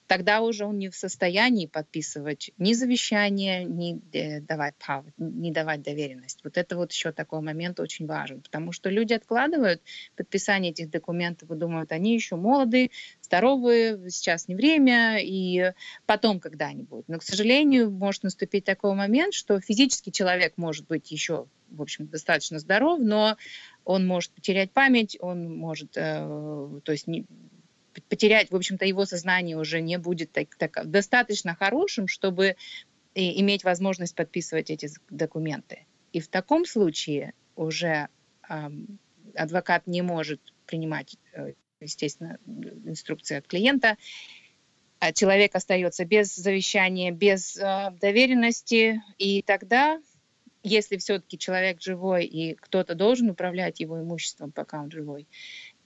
тогда 0.07 0.41
уже 0.41 0.65
он 0.65 0.77
не 0.77 0.89
в 0.89 0.95
состоянии 0.95 1.67
подписывать 1.67 2.51
ни 2.57 2.73
завещание, 2.73 3.65
ни 3.65 4.01
э, 4.13 4.41
давать 4.41 4.75
право, 4.77 5.05
не 5.17 5.51
давать 5.51 5.81
доверенность. 5.81 6.39
Вот 6.43 6.57
это 6.57 6.77
вот 6.77 6.91
еще 6.91 7.11
такой 7.11 7.41
момент 7.41 7.79
очень 7.79 8.07
важен, 8.07 8.41
потому 8.41 8.71
что 8.71 8.89
люди 8.89 9.13
откладывают 9.13 9.81
подписание 10.15 10.71
этих 10.71 10.89
документов 10.89 11.51
и 11.51 11.55
думают, 11.55 11.91
они 11.91 12.15
еще 12.15 12.37
молоды, 12.37 12.91
здоровые, 13.21 14.09
сейчас 14.09 14.47
не 14.47 14.55
время, 14.55 15.19
и 15.21 15.73
потом 16.05 16.39
когда-нибудь. 16.39 17.05
Но, 17.07 17.19
к 17.19 17.23
сожалению, 17.23 17.91
может 17.91 18.23
наступить 18.23 18.63
такой 18.63 18.95
момент, 18.95 19.33
что 19.33 19.59
физически 19.59 20.09
человек 20.09 20.53
может 20.55 20.87
быть 20.87 21.11
еще, 21.11 21.47
в 21.69 21.81
общем, 21.81 22.07
достаточно 22.07 22.59
здоров, 22.59 22.99
но 23.01 23.37
он 23.83 24.07
может 24.07 24.31
потерять 24.31 24.71
память, 24.71 25.17
он 25.19 25.53
может, 25.57 25.97
э, 25.97 26.79
то 26.83 26.91
есть 26.91 27.07
не, 27.07 27.25
потерять, 28.05 28.51
в 28.51 28.55
общем-то, 28.55 28.85
его 28.85 29.05
сознание 29.05 29.57
уже 29.57 29.81
не 29.81 29.97
будет 29.97 30.31
так, 30.31 30.55
так, 30.55 30.89
достаточно 30.89 31.55
хорошим, 31.55 32.07
чтобы 32.07 32.55
и, 33.13 33.41
иметь 33.41 33.63
возможность 33.63 34.15
подписывать 34.15 34.69
эти 34.69 34.89
документы. 35.09 35.85
И 36.13 36.19
в 36.19 36.27
таком 36.27 36.65
случае 36.65 37.33
уже 37.55 38.09
э, 38.49 38.69
адвокат 39.35 39.87
не 39.87 40.01
может 40.01 40.41
принимать, 40.65 41.17
э, 41.33 41.53
естественно, 41.79 42.37
инструкции 42.85 43.37
от 43.37 43.47
клиента. 43.47 43.97
А 44.99 45.13
человек 45.13 45.55
остается 45.55 46.05
без 46.05 46.35
завещания, 46.35 47.11
без 47.11 47.57
э, 47.57 47.91
доверенности, 47.99 49.01
и 49.17 49.41
тогда 49.41 49.99
если 50.63 50.97
все-таки 50.97 51.37
человек 51.37 51.81
живой 51.81 52.25
и 52.25 52.55
кто-то 52.55 52.93
должен 52.95 53.29
управлять 53.29 53.79
его 53.79 54.01
имуществом, 54.01 54.51
пока 54.51 54.81
он 54.81 54.91
живой, 54.91 55.27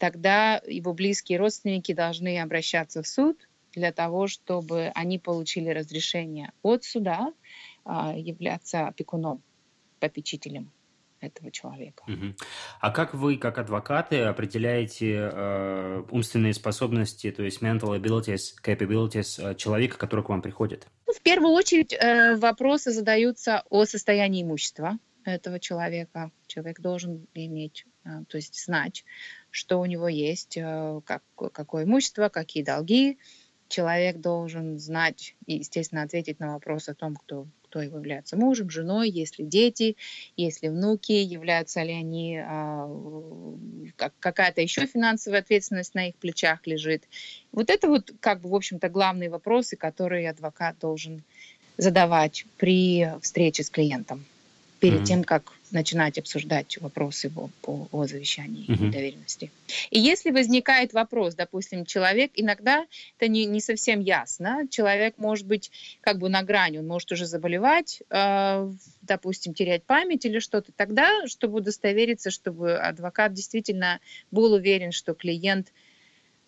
тогда 0.01 0.59
его 0.65 0.95
близкие 0.95 1.37
родственники 1.37 1.93
должны 1.93 2.39
обращаться 2.39 3.03
в 3.03 3.07
суд 3.07 3.47
для 3.71 3.91
того, 3.91 4.25
чтобы 4.25 4.91
они 4.95 5.19
получили 5.19 5.69
разрешение 5.69 6.53
от 6.63 6.83
суда 6.83 7.31
а, 7.85 8.11
являться 8.17 8.87
опекуном, 8.87 9.43
попечителем 9.99 10.71
этого 11.19 11.51
человека. 11.51 12.03
Угу. 12.07 12.33
А 12.79 12.89
как 12.89 13.13
вы, 13.13 13.37
как 13.37 13.59
адвокаты, 13.59 14.21
определяете 14.21 15.29
э, 15.31 16.03
умственные 16.09 16.55
способности, 16.55 17.29
то 17.29 17.43
есть 17.43 17.61
mental 17.61 17.95
abilities, 17.95 18.55
capabilities 18.65 19.51
э, 19.51 19.53
человека, 19.53 19.99
который 19.99 20.25
к 20.25 20.29
вам 20.29 20.41
приходит? 20.41 20.87
Ну, 21.05 21.13
в 21.13 21.21
первую 21.21 21.53
очередь 21.53 21.93
э, 21.93 22.37
вопросы 22.37 22.89
задаются 22.89 23.63
о 23.69 23.85
состоянии 23.85 24.41
имущества 24.41 24.97
этого 25.25 25.59
человека. 25.59 26.31
Человек 26.47 26.79
должен 26.79 27.27
иметь, 27.35 27.85
то 28.03 28.37
есть 28.37 28.63
знать, 28.63 29.03
что 29.51 29.79
у 29.79 29.85
него 29.85 30.07
есть, 30.07 30.57
э, 30.57 31.01
как, 31.05 31.23
какое 31.35 31.83
имущество, 31.83 32.29
какие 32.29 32.63
долги. 32.63 33.17
Человек 33.67 34.17
должен 34.17 34.79
знать 34.79 35.35
и, 35.45 35.57
естественно, 35.57 36.03
ответить 36.03 36.39
на 36.39 36.53
вопрос 36.53 36.89
о 36.89 36.93
том, 36.93 37.15
кто, 37.15 37.47
кто 37.63 37.81
его 37.81 37.97
является 37.99 38.35
мужем, 38.35 38.69
женой, 38.69 39.09
есть 39.09 39.39
ли 39.39 39.45
дети, 39.45 39.95
есть 40.35 40.61
ли 40.61 40.69
внуки, 40.69 41.13
являются 41.13 41.81
ли 41.83 41.93
они, 41.93 42.37
а, 42.37 42.89
как, 43.95 44.13
какая-то 44.19 44.61
еще 44.61 44.87
финансовая 44.87 45.39
ответственность 45.39 45.95
на 45.95 46.09
их 46.09 46.15
плечах 46.15 46.67
лежит. 46.67 47.03
Вот 47.53 47.69
это 47.69 47.87
вот, 47.87 48.11
как 48.19 48.41
бы, 48.41 48.49
в 48.49 48.55
общем-то, 48.55 48.89
главные 48.89 49.29
вопросы, 49.29 49.77
которые 49.77 50.29
адвокат 50.29 50.77
должен 50.79 51.23
задавать 51.77 52.45
при 52.57 53.09
встрече 53.21 53.63
с 53.63 53.69
клиентом 53.69 54.25
перед 54.81 55.01
mm-hmm. 55.01 55.05
тем, 55.05 55.23
как 55.23 55.53
начинать 55.71 56.17
обсуждать 56.17 56.77
вопросы 56.79 57.29
по, 57.29 57.49
по, 57.61 57.87
о 57.91 58.05
завещании 58.05 58.65
mm-hmm. 58.67 58.87
и 58.87 58.91
доверенности. 58.91 59.51
И 59.89 59.99
если 59.99 60.31
возникает 60.31 60.93
вопрос, 60.93 61.35
допустим, 61.35 61.85
человек, 61.85 62.31
иногда 62.35 62.85
это 63.17 63.27
не, 63.27 63.45
не 63.45 63.61
совсем 63.61 63.99
ясно, 63.99 64.67
человек 64.69 65.15
может 65.17 65.45
быть 65.45 65.71
как 66.01 66.17
бы 66.17 66.29
на 66.29 66.43
грани, 66.43 66.79
он 66.79 66.87
может 66.87 67.11
уже 67.11 67.25
заболевать, 67.25 68.01
э, 68.09 68.71
допустим, 69.01 69.53
терять 69.53 69.83
память 69.83 70.25
или 70.25 70.39
что-то, 70.39 70.71
тогда, 70.71 71.27
чтобы 71.27 71.59
удостовериться, 71.59 72.31
чтобы 72.31 72.77
адвокат 72.77 73.33
действительно 73.33 73.99
был 74.31 74.53
уверен, 74.53 74.91
что 74.91 75.13
клиент 75.13 75.71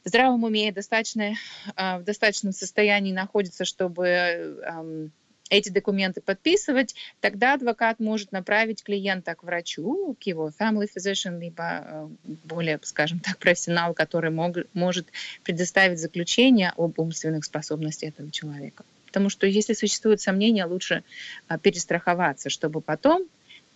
в 0.03 0.09
здравом 0.09 0.43
уме 0.43 0.71
достаточно, 0.71 1.33
э, 1.75 1.97
в 1.99 2.03
достаточном 2.03 2.51
состоянии 2.51 3.13
находится, 3.13 3.65
чтобы 3.65 4.05
э, 4.07 5.07
эти 5.53 5.69
документы 5.69 6.21
подписывать, 6.21 6.95
тогда 7.21 7.53
адвокат 7.53 7.99
может 7.99 8.31
направить 8.31 8.83
клиента 8.83 9.35
к 9.35 9.43
врачу, 9.43 10.15
к 10.19 10.23
его 10.23 10.51
family 10.59 10.87
physician, 10.93 11.39
либо 11.39 11.63
э, 11.63 12.07
более, 12.43 12.79
скажем 12.83 13.19
так, 13.19 13.37
профессионал, 13.37 13.93
который 13.93 14.31
мог, 14.31 14.57
может 14.73 15.07
предоставить 15.43 15.99
заключение 15.99 16.73
об 16.75 16.99
умственных 16.99 17.45
способностях 17.45 18.09
этого 18.09 18.31
человека. 18.31 18.83
Потому 19.07 19.29
что 19.29 19.45
если 19.45 19.73
существуют 19.73 20.21
сомнения, 20.21 20.65
лучше 20.65 21.03
а, 21.47 21.59
перестраховаться, 21.59 22.49
чтобы 22.49 22.81
потом 22.81 23.27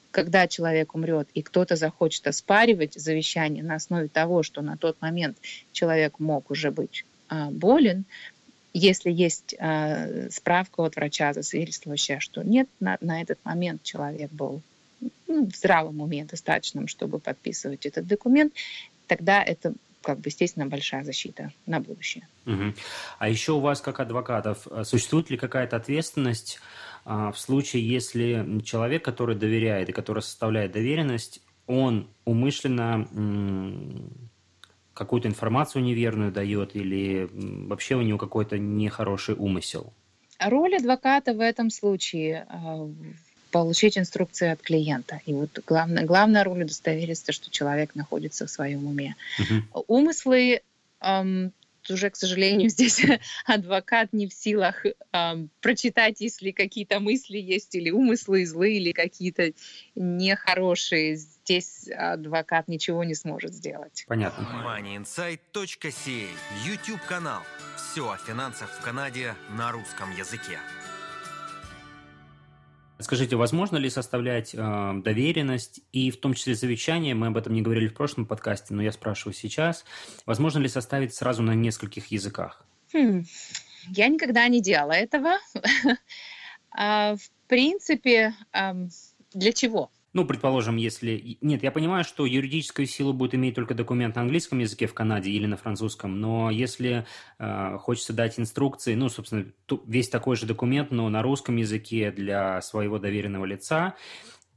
когда 0.09 0.47
человек 0.47 0.95
умрет, 0.95 1.27
и 1.35 1.43
кто-то 1.43 1.75
захочет 1.75 2.25
оспаривать 2.25 2.95
завещание 2.95 3.63
на 3.63 3.75
основе 3.75 4.07
того, 4.07 4.41
что 4.41 4.63
на 4.63 4.75
тот 4.75 4.99
момент 4.99 5.37
человек 5.71 6.17
мог 6.17 6.49
уже 6.49 6.71
быть 6.71 7.05
а, 7.29 7.51
болен, 7.51 8.05
если 8.77 9.11
есть 9.11 9.55
э, 9.57 10.29
справка 10.29 10.81
от 10.81 10.95
врача, 10.95 11.33
засвидетельствующая, 11.33 12.19
что 12.19 12.43
нет, 12.43 12.69
на, 12.79 12.97
на 13.01 13.21
этот 13.21 13.39
момент 13.43 13.83
человек 13.83 14.31
был 14.31 14.61
ну, 15.27 15.45
в 15.45 15.55
здравом 15.55 16.01
уме 16.01 16.25
достаточным, 16.25 16.87
чтобы 16.87 17.19
подписывать 17.19 17.85
этот 17.85 18.07
документ, 18.07 18.53
тогда 19.07 19.43
это 19.43 19.73
как 20.01 20.19
бы, 20.19 20.29
естественно, 20.29 20.67
большая 20.67 21.03
защита 21.03 21.51
на 21.65 21.81
будущее. 21.81 22.27
Угу. 22.45 22.73
А 23.19 23.29
еще 23.29 23.53
у 23.53 23.59
вас, 23.59 23.81
как 23.81 23.99
адвокатов, 23.99 24.67
э, 24.69 24.83
существует 24.83 25.29
ли 25.29 25.37
какая-то 25.37 25.75
ответственность 25.75 26.59
а, 27.03 27.31
в 27.31 27.39
случае, 27.39 27.87
если 27.87 28.61
человек, 28.63 29.03
который 29.03 29.35
доверяет 29.35 29.89
и 29.89 29.93
который 29.93 30.21
составляет 30.21 30.71
доверенность, 30.71 31.41
он 31.65 32.09
умышленно 32.25 33.07
какую-то 34.97 35.27
информацию 35.27 35.83
неверную 35.83 36.31
дает 36.31 36.75
или 36.75 37.29
вообще 37.31 37.95
у 37.95 38.01
него 38.01 38.17
какой-то 38.17 38.57
нехороший 38.57 39.36
умысел? 39.36 39.93
Роль 40.39 40.75
адвоката 40.75 41.33
в 41.33 41.39
этом 41.39 41.69
случае 41.69 42.45
а, 42.49 42.89
получить 43.51 43.97
инструкции 43.97 44.49
от 44.49 44.62
клиента. 44.62 45.21
И 45.25 45.33
вот 45.33 45.60
главная, 45.65 46.05
главная 46.05 46.43
роль 46.43 46.63
удостовериться, 46.63 47.31
что 47.31 47.49
человек 47.49 47.95
находится 47.95 48.45
в 48.45 48.49
своем 48.49 48.86
уме. 48.86 49.15
Uh-huh. 49.39 49.83
Умыслы 49.88 50.62
эм, 51.01 51.53
уже, 51.89 52.10
к 52.10 52.15
сожалению, 52.15 52.69
здесь 52.75 53.01
адвокат 53.45 54.13
не 54.13 54.27
в 54.27 54.33
силах 54.33 54.86
эм, 55.12 55.49
прочитать, 55.62 56.21
если 56.21 56.51
какие-то 56.51 56.99
мысли 56.99 57.38
есть, 57.38 57.73
или 57.75 57.89
умыслы 57.89 58.45
злые, 58.45 58.77
или 58.77 58.91
какие-то 58.91 59.51
нехорошие. 59.95 61.17
Здесь 61.47 61.88
адвокат 61.97 62.67
ничего 62.67 63.05
не 63.05 63.15
сможет 63.15 63.53
сделать. 63.53 64.03
Понятно. 64.05 64.45
moneyinsight.ca 64.65 66.27
YouTube-канал. 66.65 67.41
Все 67.77 68.12
о 68.12 68.17
финансах 68.17 68.69
в 68.69 68.83
Канаде 68.83 69.33
на 69.51 69.71
русском 69.71 70.12
языке. 70.12 70.60
Скажите, 72.99 73.38
возможно 73.38 73.77
ли 73.77 73.89
составлять 73.89 74.53
э, 74.53 74.91
доверенность 75.01 75.79
и 75.93 76.12
в 76.12 76.19
том 76.19 76.33
числе 76.33 76.53
завещание? 76.53 77.15
Мы 77.15 77.27
об 77.27 77.38
этом 77.38 77.53
не 77.53 77.62
говорили 77.62 77.88
в 77.88 77.93
прошлом 77.93 78.25
подкасте, 78.25 78.73
но 78.73 78.83
я 78.83 78.91
спрашиваю 78.91 79.33
сейчас. 79.33 79.86
Возможно 80.25 80.60
ли 80.60 80.67
составить 80.67 81.15
сразу 81.15 81.43
на 81.43 81.55
нескольких 81.55 82.07
языках? 82.07 82.65
Хм, 82.91 83.23
я 83.91 84.10
никогда 84.10 84.45
не 84.49 84.62
делала 84.62 84.91
этого. 84.91 85.38
А, 86.79 87.15
в 87.15 87.47
принципе, 87.47 88.36
для 89.33 89.51
чего? 89.51 89.89
Ну, 90.17 90.25
предположим, 90.25 90.77
если... 90.77 91.38
Нет, 91.41 91.62
я 91.62 91.71
понимаю, 91.71 92.03
что 92.03 92.25
юридическую 92.25 92.88
силу 92.88 93.13
будет 93.13 93.36
иметь 93.36 93.53
только 93.53 93.75
документ 93.75 94.15
на 94.15 94.23
английском 94.23 94.58
языке 94.58 94.88
в 94.88 94.95
Канаде 94.95 95.30
или 95.30 95.45
на 95.45 95.58
французском, 95.58 96.19
но 96.19 96.49
если 96.49 97.06
э, 97.38 97.77
хочется 97.77 98.13
дать 98.13 98.39
инструкции, 98.39 98.95
ну, 98.95 99.10
собственно, 99.10 99.45
весь 99.86 100.10
такой 100.10 100.36
же 100.36 100.47
документ, 100.47 100.89
но 100.89 101.08
на 101.10 101.21
русском 101.21 101.56
языке 101.58 102.10
для 102.10 102.63
своего 102.63 102.97
доверенного 102.97 103.45
лица, 103.45 103.93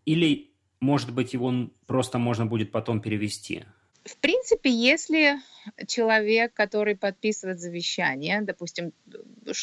или, 0.07 0.55
может 0.81 1.13
быть, 1.13 1.35
его 1.35 1.53
просто 1.87 2.17
можно 2.17 2.47
будет 2.47 2.73
потом 2.73 3.03
перевести? 3.03 3.65
В 4.05 4.17
принципе, 4.17 4.71
если 4.71 5.41
человек, 5.87 6.55
который 6.55 6.97
подписывает 6.97 7.61
завещание, 7.61 8.41
допустим, 8.41 8.93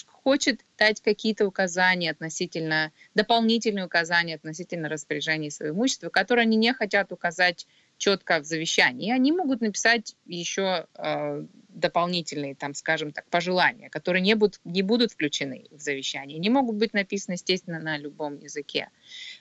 хочет 0.08 0.62
дать 0.78 1.02
какие-то 1.02 1.48
указания 1.48 2.12
относительно, 2.12 2.92
дополнительные 3.16 3.86
указания 3.86 4.36
относительно 4.36 4.90
распоряжения 4.90 5.50
своего 5.50 5.76
имущества, 5.76 6.10
которые 6.10 6.44
они 6.44 6.56
не 6.56 6.74
хотят 6.74 7.12
указать 7.12 7.66
четко 7.98 8.40
в 8.40 8.46
завещании, 8.46 9.12
они 9.12 9.32
могут 9.32 9.62
написать 9.62 10.16
еще 10.26 10.86
э, 10.96 11.46
дополнительные, 11.78 12.56
там, 12.56 12.74
скажем 12.74 13.12
так, 13.12 13.26
пожелания, 13.30 13.90
которые 13.90 14.22
не 14.22 14.36
будут, 14.36 14.60
не 14.66 14.82
будут 14.82 15.12
включены 15.12 15.66
в 15.72 15.80
завещание. 15.80 16.38
Они 16.38 16.50
могут 16.50 16.76
быть 16.76 16.94
написаны, 16.94 17.36
естественно, 17.36 17.80
на 17.80 17.98
любом 17.98 18.38
языке. 18.38 18.90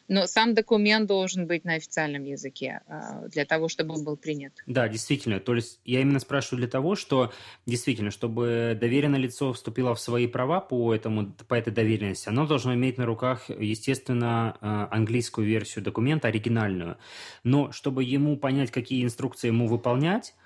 Но 0.08 0.26
сам 0.26 0.54
документ 0.54 1.08
должен 1.08 1.46
быть 1.46 1.64
на 1.64 1.74
официальном 1.74 2.24
языке 2.24 2.80
э, 2.86 3.28
для 3.28 3.44
того, 3.44 3.68
чтобы 3.68 3.94
он 3.94 4.04
был 4.04 4.16
принят. 4.16 4.52
Да, 4.66 4.88
действительно. 4.88 5.40
То 5.40 5.54
есть 5.54 5.80
я 5.84 6.00
именно 6.00 6.20
спрашиваю 6.20 6.58
для 6.58 6.68
того, 6.68 6.94
что 6.94 7.32
действительно, 7.64 8.10
чтобы 8.10 8.76
доверенное 8.78 9.18
лицо 9.18 9.52
вступило 9.52 9.94
в 9.94 10.00
свои 10.00 10.26
права 10.26 10.60
по, 10.60 10.94
этому, 10.94 11.32
по 11.48 11.54
этой 11.54 11.72
доверенности, 11.72 12.28
оно 12.28 12.46
должно 12.46 12.74
иметь 12.74 12.98
на 12.98 13.06
руках, 13.06 13.48
естественно, 13.48 14.56
э, 14.60 14.94
английскую 14.94 15.46
версию 15.46 15.84
документа, 15.84 16.28
оригинальную. 16.28 16.98
Но 17.44 17.72
чтобы 17.72 18.04
ему 18.04 18.36
понять, 18.36 18.70
какие 18.70 19.02
инструкции 19.02 19.48
ему 19.48 19.66
выполнять, 19.66 20.34
а, 20.34 20.45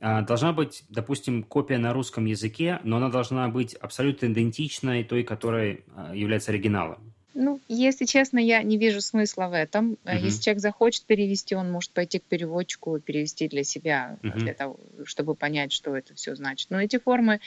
должна 0.00 0.52
быть, 0.52 0.84
допустим, 0.88 1.42
копия 1.42 1.78
на 1.78 1.92
русском 1.92 2.24
языке, 2.24 2.80
но 2.84 2.96
она 2.96 3.10
должна 3.10 3.48
быть 3.48 3.74
абсолютно 3.74 4.26
идентичной 4.26 5.04
той, 5.04 5.24
которая 5.24 5.80
а, 5.94 6.14
является 6.14 6.52
оригиналом. 6.52 7.12
Ну, 7.34 7.60
если 7.68 8.06
честно, 8.06 8.38
я 8.38 8.62
не 8.62 8.76
вижу 8.76 9.00
смысла 9.00 9.46
в 9.48 9.52
этом. 9.52 9.92
Угу. 10.04 10.12
Если 10.24 10.42
человек 10.42 10.62
захочет 10.62 11.04
перевести, 11.04 11.54
он 11.54 11.70
может 11.70 11.92
пойти 11.92 12.18
к 12.18 12.24
переводчику 12.24 12.96
и 12.96 13.00
перевести 13.00 13.48
для 13.48 13.64
себя, 13.64 14.16
угу. 14.22 14.38
для 14.38 14.54
того, 14.54 14.78
чтобы 15.04 15.34
понять, 15.34 15.72
что 15.72 15.96
это 15.96 16.14
все 16.14 16.34
значит. 16.34 16.70
Но 16.70 16.80
эти 16.80 16.98
формы, 16.98 17.40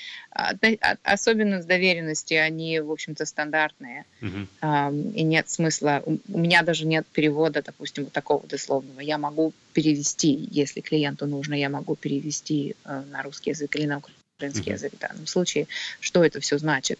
особенно 1.04 1.62
с 1.62 1.66
доверенности, 1.66 2.34
они, 2.34 2.80
в 2.80 2.92
общем-то, 2.92 3.26
стандартные. 3.26 4.06
Угу. 4.22 5.12
И 5.16 5.24
нет 5.24 5.50
смысла. 5.50 6.04
У 6.06 6.38
меня 6.38 6.64
даже 6.64 6.86
нет 6.86 7.06
перевода, 7.08 7.62
допустим, 7.62 8.06
вот 8.06 8.14
такого 8.14 8.48
дословного. 8.48 9.02
Я 9.02 9.18
могу 9.18 9.54
перевести, 9.74 10.48
если 10.52 10.82
клиенту 10.82 11.28
нужно, 11.28 11.56
я 11.56 11.70
могу 11.70 11.96
перевести 11.96 12.76
э, 12.86 13.04
на 13.12 13.24
русский 13.24 13.50
язык 13.50 13.76
или 13.76 13.86
на 13.86 14.02
украинский 14.38 14.72
mm-hmm. 14.72 14.74
язык 14.74 14.94
в 14.94 15.00
данном 15.00 15.28
случае, 15.28 15.68
что 16.00 16.24
это 16.24 16.40
все 16.40 16.58
значит 16.58 17.00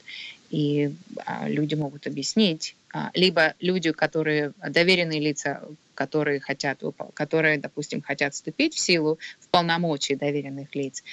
и 0.54 0.94
а, 1.26 1.50
люди 1.50 1.74
могут 1.74 2.06
объяснить, 2.06 2.76
а, 2.94 3.10
либо 3.16 3.56
люди, 3.60 3.92
которые 3.92 4.54
доверенные 4.70 5.20
лица, 5.20 5.64
которые 5.96 6.40
хотят, 6.40 6.80
которые, 7.16 7.58
допустим, 7.58 8.04
хотят 8.04 8.36
вступить 8.36 8.76
в 8.76 8.80
силу 8.80 9.18
в 9.40 9.48
полномочия 9.48 10.16
доверенных 10.16 10.76
лиц, 10.76 11.04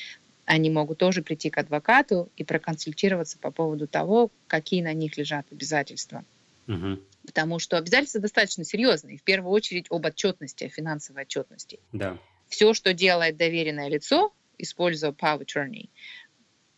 они 0.45 0.69
могут 0.69 0.99
тоже 0.99 1.23
прийти 1.23 1.49
к 1.49 1.57
адвокату 1.57 2.29
и 2.37 2.45
проконсультироваться 2.45 3.39
по 3.39 3.51
поводу 3.51 3.87
того, 3.87 4.31
какие 4.47 4.83
на 4.83 4.93
них 4.93 5.17
лежат 5.17 5.47
обязательства. 5.51 6.23
Угу. 6.69 7.01
Потому 7.25 7.59
что 7.61 7.79
обязательства 7.79 8.21
достаточно 8.21 8.65
серьезные. 8.65 9.17
В 9.17 9.23
первую 9.23 9.53
очередь 9.53 9.87
об 9.89 10.05
отчетности, 10.05 10.65
о 10.65 10.69
финансовой 10.69 11.23
отчетности. 11.23 11.79
Да. 11.93 12.19
Все, 12.51 12.75
что 12.75 12.93
делает 12.93 13.39
доверенное 13.39 13.89
лицо, 13.89 14.35
используя 14.59 15.13
power 15.13 15.47
attorney, 15.47 15.89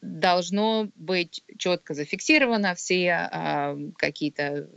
должно 0.03 0.91
быть 0.97 1.43
четко 1.59 1.95
зафиксировано, 1.95 2.75
все 2.75 3.13
а, 3.13 3.79
какие-то 3.97 4.69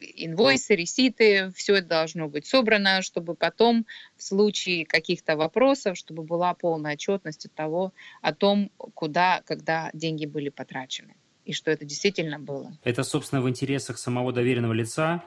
инвойсы, 0.00 0.74
реситы, 0.76 1.50
все 1.54 1.76
это 1.76 1.88
должно 1.88 2.28
быть 2.28 2.46
собрано, 2.46 3.02
чтобы 3.02 3.34
потом 3.34 3.86
в 4.16 4.22
случае 4.22 4.86
каких-то 4.86 5.36
вопросов, 5.36 5.96
чтобы 5.96 6.22
была 6.22 6.54
полная 6.54 6.94
отчетность 6.94 7.46
от 7.46 7.54
того, 7.54 7.92
о 8.22 8.34
том, 8.34 8.70
куда, 8.76 9.42
когда 9.44 9.90
деньги 9.92 10.26
были 10.26 10.50
потрачены 10.50 11.14
и 11.44 11.52
что 11.52 11.70
это 11.70 11.84
действительно 11.84 12.38
было. 12.38 12.76
Это, 12.84 13.02
собственно, 13.02 13.42
в 13.42 13.48
интересах 13.48 13.98
самого 13.98 14.32
доверенного 14.32 14.72
лица 14.72 15.24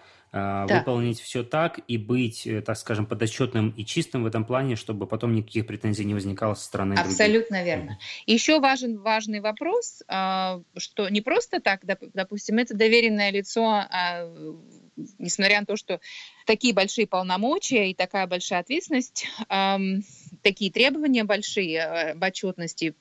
да. 0.68 0.80
выполнить 0.80 1.20
все 1.20 1.44
так 1.44 1.80
и 1.88 1.98
быть, 1.98 2.46
э, 2.46 2.62
так 2.62 2.78
скажем, 2.78 3.06
подотчетным 3.06 3.70
и 3.70 3.86
чистым 3.86 4.24
в 4.24 4.26
этом 4.26 4.46
плане, 4.46 4.76
чтобы 4.76 5.08
потом 5.08 5.34
никаких 5.34 5.66
претензий 5.66 6.06
не 6.06 6.14
возникало 6.14 6.54
со 6.54 6.66
стороны 6.66 6.96
Абсолютно 6.96 7.58
других. 7.58 7.66
верно. 7.66 8.00
Еще 8.26 8.60
важен 8.60 9.00
важный 9.00 9.40
вопрос, 9.40 10.04
а, 10.08 10.62
что 10.76 11.10
не 11.10 11.22
просто 11.22 11.62
так, 11.62 11.82
допустим, 12.14 12.58
это 12.58 12.76
доверенное 12.76 13.32
лицо, 13.32 13.64
а, 13.66 14.30
несмотря 15.18 15.62
на 15.62 15.66
то, 15.66 15.78
что 15.78 16.00
такие 16.46 16.74
большие 16.74 17.08
полномочия 17.08 17.92
и 17.92 17.94
такая 17.94 18.28
большая 18.28 18.60
ответственность, 18.62 19.28
такие 20.42 20.72
требования 20.72 21.24
большие 21.24 22.16
в 22.16 22.24
отчетности 22.24 22.96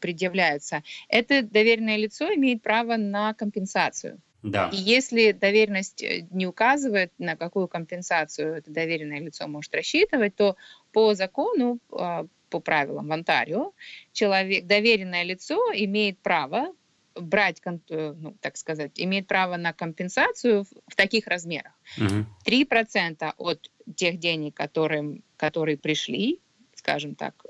предъявляются, 0.00 0.82
это 1.08 1.42
доверенное 1.42 1.98
лицо 1.98 2.32
имеет 2.34 2.62
право 2.62 2.96
на 2.96 3.34
компенсацию. 3.34 4.20
Да. 4.44 4.68
И 4.72 4.76
если 4.76 5.32
доверенность 5.32 6.02
э, 6.02 6.26
не 6.30 6.46
указывает, 6.46 7.10
на 7.18 7.34
какую 7.34 7.66
компенсацию 7.66 8.56
это 8.56 8.70
доверенное 8.70 9.20
лицо 9.20 9.48
может 9.48 9.74
рассчитывать, 9.74 10.36
то 10.36 10.56
по 10.92 11.14
закону, 11.14 11.78
а, 11.90 12.26
по 12.50 12.60
правилам 12.60 13.08
в 13.08 13.12
Онтарио, 13.12 13.72
человек, 14.12 14.66
доверенное 14.66 15.22
лицо 15.22 15.58
имеет 15.74 16.18
право 16.18 16.74
брать, 17.14 17.62
э, 17.64 18.14
ну, 18.18 18.36
так 18.42 18.58
сказать, 18.58 18.92
имеет 18.96 19.26
право 19.26 19.56
на 19.56 19.72
компенсацию 19.72 20.66
в 20.88 20.94
таких 20.94 21.26
размерах. 21.26 21.72
Угу. 21.96 22.26
3% 22.44 23.32
от 23.38 23.70
тех 23.96 24.18
денег, 24.18 24.54
которые, 24.54 25.22
которые 25.38 25.78
пришли, 25.78 26.40
скажем 26.74 27.14
так, 27.14 27.46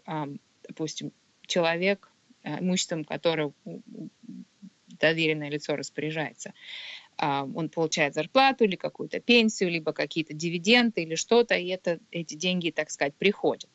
допустим, 0.68 1.10
человек, 1.44 2.08
э, 2.44 2.60
имуществом 2.60 3.04
которого 3.04 3.52
доверенное 5.08 5.50
лицо 5.50 5.76
распоряжается. 5.76 6.54
А, 7.16 7.44
он 7.44 7.68
получает 7.68 8.14
зарплату 8.14 8.64
или 8.64 8.76
какую-то 8.76 9.20
пенсию, 9.20 9.70
либо 9.70 9.92
какие-то 9.92 10.32
дивиденды 10.32 11.02
или 11.02 11.14
что-то, 11.14 11.54
и 11.54 11.68
это, 11.68 12.00
эти 12.10 12.34
деньги, 12.34 12.70
так 12.70 12.90
сказать, 12.90 13.14
приходят. 13.14 13.70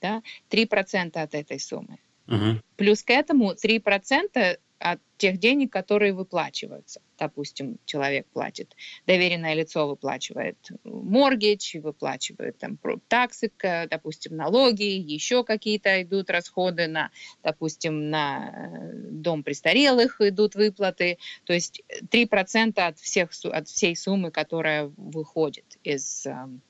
Да? 0.00 0.22
3% 0.50 1.16
от 1.16 1.34
этой 1.34 1.60
суммы. 1.60 1.98
Угу. 2.26 2.60
Плюс 2.76 3.02
к 3.02 3.10
этому 3.10 3.52
3% 3.52 4.58
от 4.80 4.98
тех 5.18 5.38
денег, 5.38 5.70
которые 5.70 6.14
выплачиваются. 6.14 7.00
Допустим, 7.18 7.78
человек 7.84 8.26
платит, 8.32 8.74
доверенное 9.06 9.52
лицо 9.54 9.86
выплачивает 9.86 10.56
моргидж, 10.84 11.78
выплачивает 11.78 12.58
там 12.58 12.78
таксы, 13.08 13.52
допустим, 13.90 14.36
налоги, 14.36 14.84
еще 14.84 15.44
какие-то 15.44 16.02
идут 16.02 16.30
расходы 16.30 16.86
на, 16.86 17.10
допустим, 17.42 18.08
на 18.08 18.50
э, 18.50 18.92
дом 19.10 19.42
престарелых 19.42 20.20
идут 20.22 20.54
выплаты. 20.54 21.18
То 21.44 21.52
есть 21.52 21.82
3% 22.10 22.78
от, 22.80 22.98
всех, 22.98 23.30
от 23.44 23.68
всей 23.68 23.94
суммы, 23.94 24.30
которая 24.30 24.90
выходит 24.96 25.76
из 25.84 26.24
эм, 26.24 26.62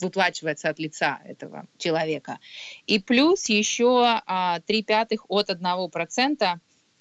выплачивается 0.00 0.68
от 0.68 0.78
лица 0.78 1.20
этого 1.24 1.66
человека. 1.78 2.38
И 2.86 2.98
плюс 2.98 3.48
еще 3.48 4.20
а, 4.26 4.60
3 4.60 4.82
пятых 4.82 5.24
от 5.28 5.50
1% 5.50 6.60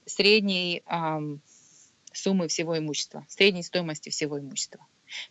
средней, 0.09 0.83
суммы 2.11 2.47
всего 2.47 2.77
имущества, 2.77 3.25
средней 3.29 3.63
стоимости 3.63 4.09
всего 4.09 4.39
имущества. 4.39 4.85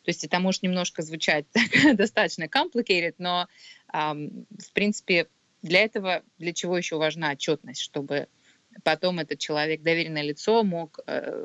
То 0.05 0.09
есть 0.09 0.25
это 0.25 0.39
может 0.41 0.63
немножко 0.63 1.03
звучать 1.03 1.47
так, 1.53 1.97
достаточно 1.97 2.45
complicated, 2.45 3.15
но 3.19 3.47
в 3.93 4.73
принципе 4.73 5.29
для 5.63 5.81
этого, 5.81 6.23
для 6.39 6.53
чего 6.53 6.77
еще 6.77 6.97
важна 6.97 7.33
отчетность, 7.33 7.81
чтобы 7.81 8.29
потом 8.85 9.19
этот 9.19 9.39
человек, 9.39 9.83
доверенное 9.83 10.23
лицо, 10.23 10.63
мог 10.63 11.01
э, 11.07 11.45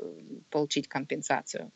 получить 0.50 0.88
компенсацию 0.88 1.72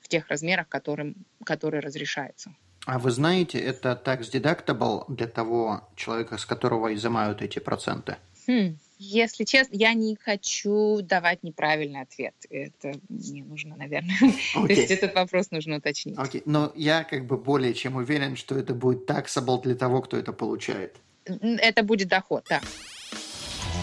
в 0.00 0.08
тех 0.08 0.28
размерах, 0.28 0.68
которым, 0.68 1.14
которые 1.44 1.80
разрешаются. 1.80 2.54
А 2.86 2.98
вы 2.98 3.10
знаете, 3.10 3.58
это 3.58 4.00
tax 4.02 4.30
deductible 4.32 5.04
для 5.08 5.26
того 5.26 5.88
человека, 5.96 6.38
с 6.38 6.46
которого 6.46 6.94
изымают 6.94 7.42
эти 7.42 7.58
проценты? 7.58 8.16
Хм. 8.46 8.78
Если 9.00 9.44
честно, 9.44 9.76
я 9.76 9.94
не 9.94 10.16
хочу 10.16 11.00
давать 11.02 11.44
неправильный 11.44 12.00
ответ. 12.00 12.34
Это 12.50 12.94
мне 13.08 13.44
нужно, 13.44 13.76
наверное. 13.76 14.16
Okay. 14.20 14.66
То 14.66 14.72
есть 14.72 14.90
этот 14.90 15.14
вопрос 15.14 15.52
нужно 15.52 15.76
уточнить. 15.76 16.18
Okay. 16.18 16.42
Но 16.44 16.72
я 16.74 17.04
как 17.04 17.26
бы 17.26 17.36
более 17.36 17.74
чем 17.74 17.94
уверен, 17.94 18.34
что 18.34 18.58
это 18.58 18.74
будет 18.74 19.08
taxable 19.08 19.62
для 19.62 19.76
того, 19.76 20.02
кто 20.02 20.16
это 20.16 20.32
получает. 20.32 20.96
Это 21.24 21.84
будет 21.84 22.08
доход, 22.08 22.44
да. 22.48 22.60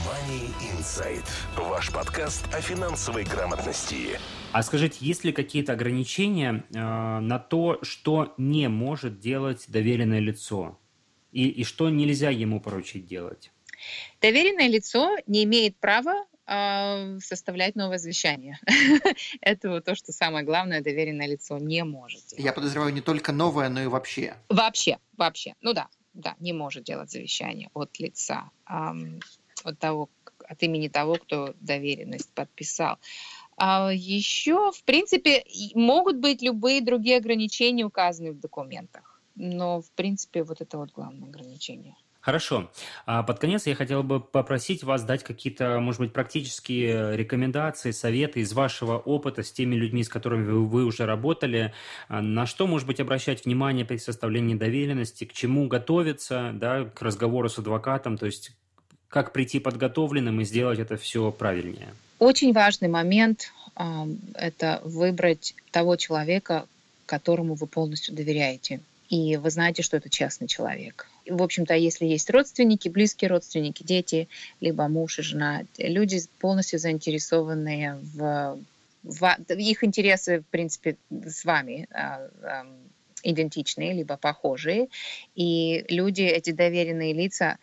Money 0.06 0.52
Insight. 0.74 1.26
Ваш 1.56 1.94
подкаст 1.94 2.46
о 2.54 2.60
финансовой 2.60 3.24
грамотности. 3.24 4.20
А 4.52 4.64
скажите, 4.64 4.98
есть 5.00 5.24
ли 5.24 5.32
какие-то 5.32 5.74
ограничения 5.74 6.66
э, 6.74 6.78
на 6.78 7.40
то, 7.40 7.80
что 7.84 8.34
не 8.38 8.68
может 8.68 9.20
делать 9.20 9.64
доверенное 9.70 10.20
лицо? 10.20 10.78
И, 11.32 11.48
и 11.48 11.64
что 11.64 11.90
нельзя 11.90 12.30
ему 12.30 12.60
поручить 12.60 13.06
делать? 13.08 13.52
Доверенное 14.22 14.68
лицо 14.68 15.18
не 15.28 15.44
имеет 15.44 15.78
права 15.78 16.26
э, 16.48 17.20
составлять 17.20 17.76
новое 17.76 17.98
завещание. 17.98 18.60
Это 19.42 19.70
вот 19.70 19.86
то, 19.86 19.96
что 19.96 20.12
самое 20.12 20.46
главное, 20.46 20.82
доверенное 20.82 21.28
лицо 21.28 21.58
не 21.58 21.84
может. 21.84 22.24
Я 22.38 22.54
подозреваю 22.54 22.94
не 22.94 23.02
только 23.02 23.32
новое, 23.32 23.70
но 23.70 23.82
и 23.82 23.88
вообще. 23.88 24.36
Вообще, 24.50 24.98
вообще. 25.18 25.54
Ну 25.62 25.74
да, 25.74 25.88
да, 26.14 26.36
не 26.40 26.54
может 26.54 26.84
делать 26.84 27.12
завещание 27.12 27.70
от 27.74 28.00
лица, 28.00 28.50
от 28.66 29.80
того, 29.80 30.10
от 30.48 30.64
имени 30.64 30.88
того, 30.88 31.16
кто 31.16 31.54
доверенность 31.60 32.32
подписал. 32.34 32.98
А 33.58 33.92
еще, 33.94 34.72
в 34.72 34.84
принципе, 34.84 35.46
могут 35.74 36.18
быть 36.18 36.42
любые 36.42 36.82
другие 36.82 37.18
ограничения, 37.18 37.86
указанные 37.86 38.34
в 38.34 38.40
документах. 38.40 39.22
Но, 39.36 39.82
в 39.82 39.92
принципе, 39.92 40.44
вот 40.44 40.62
это 40.62 40.78
вот 40.78 40.92
главное 40.92 41.28
ограничение. 41.28 41.96
Хорошо. 42.26 42.72
А 43.06 43.22
под 43.22 43.38
конец 43.38 43.68
я 43.68 43.76
хотел 43.76 44.02
бы 44.02 44.20
попросить 44.20 44.84
вас 44.84 45.04
дать 45.04 45.24
какие-то, 45.24 45.80
может 45.80 46.02
быть, 46.02 46.12
практические 46.12 47.16
рекомендации, 47.16 47.92
советы 47.92 48.40
из 48.40 48.52
вашего 48.52 48.98
опыта 48.98 49.44
с 49.44 49.52
теми 49.52 49.76
людьми, 49.76 50.04
с 50.04 50.10
которыми 50.10 50.52
вы, 50.52 50.86
уже 50.86 51.06
работали. 51.06 51.72
А 52.08 52.24
на 52.24 52.48
что, 52.48 52.66
может 52.66 52.88
быть, 52.88 53.00
обращать 53.00 53.46
внимание 53.46 53.86
при 53.86 53.98
составлении 53.98 54.56
доверенности, 54.56 55.26
к 55.26 55.34
чему 55.34 55.68
готовиться, 55.68 56.50
да, 56.56 56.86
к 56.86 57.04
разговору 57.04 57.48
с 57.48 57.60
адвокатом, 57.60 58.18
то 58.18 58.26
есть 58.26 58.54
как 59.08 59.32
прийти 59.32 59.60
подготовленным 59.60 60.42
и 60.42 60.46
сделать 60.46 60.80
это 60.80 60.98
все 60.98 61.32
правильнее? 61.32 61.94
Очень 62.18 62.54
важный 62.54 62.88
момент 62.88 63.52
э,– 63.78 63.84
это 64.34 64.82
выбрать 64.84 65.54
того 65.70 65.96
человека, 65.96 66.66
которому 67.06 67.54
вы 67.54 67.68
полностью 67.68 68.16
доверяете. 68.16 68.80
И 69.10 69.38
вы 69.38 69.52
знаете, 69.52 69.84
что 69.84 69.96
это 69.96 70.10
честный 70.10 70.48
человек 70.48 71.06
в 71.28 71.42
общем-то, 71.42 71.74
если 71.74 72.06
есть 72.06 72.30
родственники, 72.30 72.90
близкие 72.90 73.30
родственники, 73.30 73.84
дети, 73.84 74.28
либо 74.60 74.88
муж 74.88 75.20
и 75.20 75.22
жена, 75.22 75.64
люди 75.78 76.20
полностью 76.40 76.80
заинтересованные 76.80 78.00
в, 78.16 78.60
в 79.04 79.36
их 79.50 79.84
интересы, 79.84 80.40
в 80.42 80.46
принципе, 80.46 80.98
с 81.10 81.46
вами 81.46 81.88
а, 81.92 82.30
идентичные, 83.24 83.94
либо 83.94 84.18
похожие, 84.18 84.88
и 85.36 85.86
люди, 85.90 86.22
эти 86.22 86.52
доверенные 86.52 87.14
лица, 87.14 87.58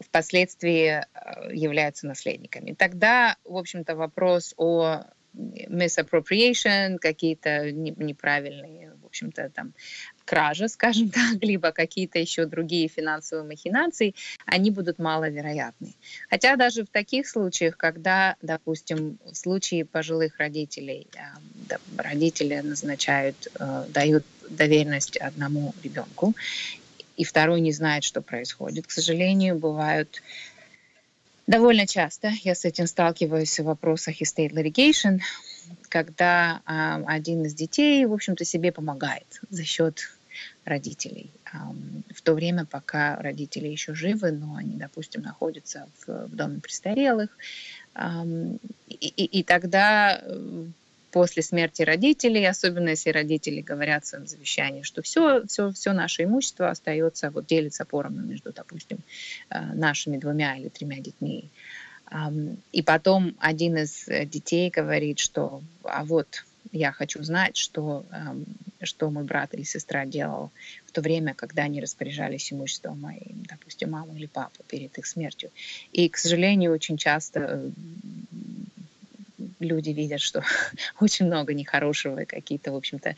впоследствии 0.00 0.88
а, 0.88 1.50
являются 1.52 2.06
наследниками. 2.06 2.72
Тогда, 2.72 3.36
в 3.44 3.56
общем-то, 3.56 3.94
вопрос 3.96 4.54
о 4.56 5.04
misappropriation, 5.34 6.98
какие-то 6.98 7.70
неправильные, 7.72 8.92
в 9.02 9.06
общем-то, 9.06 9.50
там 9.50 9.72
кража, 10.24 10.68
скажем 10.68 11.10
так, 11.10 11.42
либо 11.42 11.72
какие-то 11.72 12.18
еще 12.18 12.46
другие 12.46 12.88
финансовые 12.88 13.46
махинации, 13.46 14.14
они 14.46 14.70
будут 14.70 14.98
маловероятны. 14.98 15.94
Хотя 16.28 16.56
даже 16.56 16.84
в 16.84 16.88
таких 16.88 17.28
случаях, 17.28 17.76
когда, 17.76 18.36
допустим, 18.42 19.18
в 19.24 19.34
случае 19.34 19.84
пожилых 19.84 20.38
родителей, 20.38 21.06
э, 21.14 21.76
родители 21.96 22.60
назначают, 22.60 23.48
э, 23.58 23.84
дают 23.88 24.24
доверенность 24.48 25.16
одному 25.16 25.74
ребенку, 25.82 26.34
и 27.16 27.24
второй 27.24 27.60
не 27.60 27.72
знает, 27.72 28.04
что 28.04 28.20
происходит. 28.20 28.86
К 28.86 28.90
сожалению, 28.90 29.56
бывают 29.56 30.22
довольно 31.46 31.86
часто, 31.86 32.32
я 32.42 32.54
с 32.54 32.64
этим 32.64 32.86
сталкиваюсь 32.86 33.58
в 33.58 33.64
вопросах 33.64 34.20
estate 34.20 34.50
litigation, 34.50 35.20
когда 35.88 36.60
а, 36.66 37.02
один 37.06 37.44
из 37.44 37.54
детей, 37.54 38.04
в 38.06 38.12
общем-то, 38.12 38.44
себе 38.44 38.72
помогает 38.72 39.40
за 39.50 39.64
счет 39.64 40.13
родителей. 40.64 41.30
В 42.14 42.22
то 42.22 42.34
время, 42.34 42.64
пока 42.64 43.16
родители 43.16 43.68
еще 43.68 43.94
живы, 43.94 44.32
но 44.32 44.56
они, 44.56 44.76
допустим, 44.76 45.22
находятся 45.22 45.88
в, 45.98 46.26
в 46.26 46.34
доме 46.34 46.60
престарелых. 46.60 47.30
И, 48.88 49.06
и, 49.06 49.24
и 49.24 49.42
тогда 49.44 50.20
э, 50.20 50.66
после 51.12 51.42
смерти 51.42 51.82
родителей, 51.82 52.44
особенно 52.44 52.88
если 52.88 53.10
родители 53.10 53.60
говорят 53.60 54.04
в 54.04 54.08
своем 54.08 54.26
завещании, 54.26 54.82
что 54.82 55.02
все, 55.02 55.46
все, 55.46 55.70
все 55.70 55.92
наше 55.92 56.24
имущество 56.24 56.70
остается, 56.70 57.30
вот 57.30 57.46
делится 57.46 57.84
поровну 57.84 58.22
между, 58.22 58.52
допустим, 58.52 58.98
э, 59.50 59.60
нашими 59.74 60.16
двумя 60.16 60.56
или 60.56 60.68
тремя 60.68 60.98
детьми. 60.98 61.50
И 62.72 62.82
потом 62.82 63.34
один 63.38 63.76
из 63.76 64.06
э, 64.08 64.24
детей 64.26 64.70
говорит, 64.70 65.18
что 65.18 65.62
а 65.82 66.04
вот 66.04 66.44
я 66.74 66.92
хочу 66.92 67.22
знать, 67.22 67.56
что, 67.56 68.04
что 68.82 69.10
мой 69.10 69.24
брат 69.24 69.54
или 69.54 69.62
сестра 69.62 70.04
делал 70.04 70.50
в 70.86 70.92
то 70.92 71.00
время, 71.00 71.32
когда 71.34 71.62
они 71.62 71.80
распоряжались 71.80 72.52
имуществом 72.52 73.00
моей, 73.00 73.34
допустим, 73.48 73.92
мамы 73.92 74.16
или 74.16 74.26
папы 74.26 74.62
перед 74.68 74.98
их 74.98 75.06
смертью. 75.06 75.50
И, 75.92 76.08
к 76.08 76.16
сожалению, 76.16 76.72
очень 76.72 76.96
часто 76.96 77.40
э, 77.40 77.70
люди 79.60 79.90
видят, 79.90 80.20
что 80.20 80.42
очень 81.00 81.26
много 81.26 81.54
нехорошего 81.54 82.22
и 82.22 82.26
какие-то, 82.26 82.72
в 82.72 82.76
общем-то, 82.76 83.16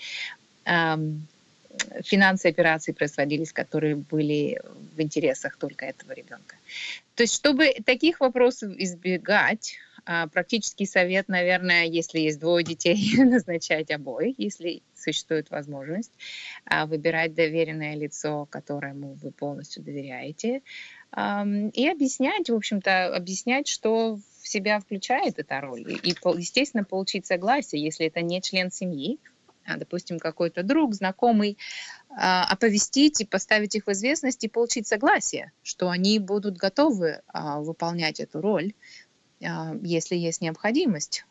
финансовые 2.05 2.53
операции 2.53 2.93
производились, 2.93 3.53
которые 3.53 3.97
были 3.97 4.61
в 4.97 5.01
интересах 5.01 5.57
только 5.57 5.87
этого 5.87 6.13
ребенка. 6.13 6.57
То 7.15 7.23
есть, 7.23 7.35
чтобы 7.35 7.75
таких 7.85 8.21
вопросов 8.21 8.73
избегать, 8.77 9.79
практический 10.33 10.87
совет, 10.87 11.29
наверное, 11.29 11.85
если 11.85 12.21
есть 12.21 12.39
двое 12.39 12.65
детей, 12.65 12.97
назначать 13.19 13.91
обоих, 13.91 14.37
если 14.39 14.83
существует 14.95 15.51
возможность, 15.51 16.13
а, 16.65 16.87
выбирать 16.87 17.35
доверенное 17.35 17.97
лицо, 17.97 18.47
которому 18.47 19.15
вы 19.15 19.31
полностью 19.31 19.83
доверяете, 19.83 20.63
и 21.13 21.89
объяснять, 21.89 22.51
в 22.51 22.55
общем-то, 22.55 23.15
объясннять, 23.15 23.69
что 23.69 24.19
в 24.43 24.49
себя 24.49 24.81
включает 24.81 25.39
эта 25.39 25.61
роль. 25.61 25.83
И, 26.03 26.11
естественно, 26.11 26.85
получить 26.85 27.27
согласие, 27.27 27.83
если 27.83 28.07
это 28.07 28.21
не 28.21 28.43
член 28.43 28.71
семьи, 28.71 29.19
а, 29.67 29.77
допустим, 29.77 30.19
какой-то 30.19 30.63
друг, 30.63 30.95
знакомый, 30.95 31.59
а, 32.09 32.45
оповестить 32.45 33.21
и 33.21 33.25
поставить 33.25 33.75
их 33.75 33.87
в 33.87 33.93
известность 33.93 34.45
и 34.45 34.49
получить 34.49 34.87
согласие, 34.87 35.53
что 35.63 35.91
они 35.91 36.19
будут 36.19 36.57
готовы 36.57 37.23
а, 37.27 37.61
выполнять 37.61 38.21
эту 38.21 38.41
роль, 38.41 38.75
если 39.39 40.17
есть 40.17 40.41
необходимость. 40.41 41.27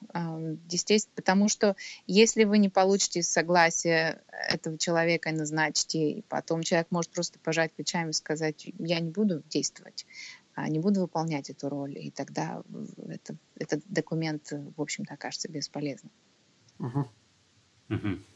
Естественно, 0.70 1.14
потому 1.16 1.50
что 1.50 1.76
если 2.06 2.44
вы 2.44 2.60
не 2.60 2.70
получите 2.70 3.24
согласие 3.24 4.22
этого 4.32 4.78
человека 4.78 5.30
и 5.30 5.34
назначите, 5.34 6.12
и 6.12 6.22
потом 6.24 6.62
человек 6.62 6.88
может 6.92 7.12
просто 7.12 7.40
пожать 7.40 7.74
плечами 7.74 8.12
и 8.12 8.14
сказать, 8.14 8.68
я 8.78 9.00
не 9.00 9.10
буду 9.10 9.42
действовать, 9.50 10.06
не 10.56 10.80
буду 10.80 11.02
выполнять 11.02 11.50
эту 11.50 11.68
роль, 11.68 11.98
и 11.98 12.12
тогда 12.12 12.64
это, 13.08 13.36
этот 13.58 13.82
документ, 13.88 14.52
в 14.52 14.82
общем-то, 14.82 15.16
окажется 15.16 15.50
бесполезным. 15.50 16.12
Угу. 16.80 17.08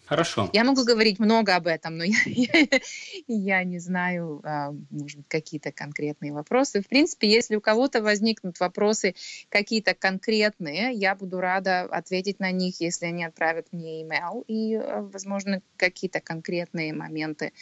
Хорошо. 0.10 0.50
Я 0.54 0.64
могу 0.64 0.86
говорить 0.86 1.20
много 1.20 1.56
об 1.56 1.68
этом, 1.68 1.97
но 1.97 2.04
я, 2.04 2.18
я, 2.26 2.80
я 3.28 3.64
не 3.64 3.78
знаю, 3.78 4.41
а, 4.43 4.72
может 4.89 5.20
быть, 5.20 5.28
какие-то 5.28 5.72
конкретные 5.72 6.34
вопросы. 6.34 6.82
В 6.82 6.88
принципе, 6.88 7.32
если 7.32 7.56
у 7.56 7.62
кого-то 7.62 8.02
возникнут 8.02 8.60
вопросы 8.60 9.14
какие-то 9.50 9.93
конкретные, 9.93 10.93
я 10.93 11.14
буду 11.14 11.39
рада 11.39 11.82
ответить 11.82 12.39
на 12.39 12.52
них, 12.52 12.82
если 12.82 13.06
они 13.06 13.24
отправят 13.24 13.68
мне 13.72 14.04
email. 14.04 14.43
И, 14.47 14.74
а, 14.74 15.08
возможно, 15.14 15.62
какие-то 15.78 16.22
конкретные 16.22 16.91
моменты 16.91 17.54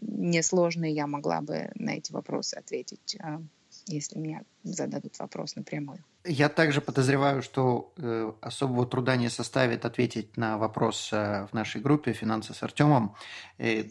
несложные 0.00 0.92
я 0.92 1.06
могла 1.06 1.40
бы 1.40 1.70
на 1.74 1.96
эти 1.96 2.12
вопросы 2.12 2.54
ответить 2.54 3.16
если 3.86 4.18
мне 4.18 4.42
зададут 4.62 5.18
вопрос 5.18 5.56
напрямую. 5.56 5.98
Я 6.24 6.48
также 6.48 6.80
подозреваю, 6.80 7.42
что 7.42 7.92
э, 7.96 8.32
особого 8.40 8.86
труда 8.86 9.16
не 9.16 9.28
составит 9.28 9.84
ответить 9.84 10.36
на 10.36 10.58
вопрос 10.58 11.10
э, 11.12 11.46
в 11.50 11.54
нашей 11.54 11.80
группе 11.80 12.12
«Финансы 12.12 12.52
с 12.52 12.62
Артемом». 12.62 13.14
Э, 13.58 13.84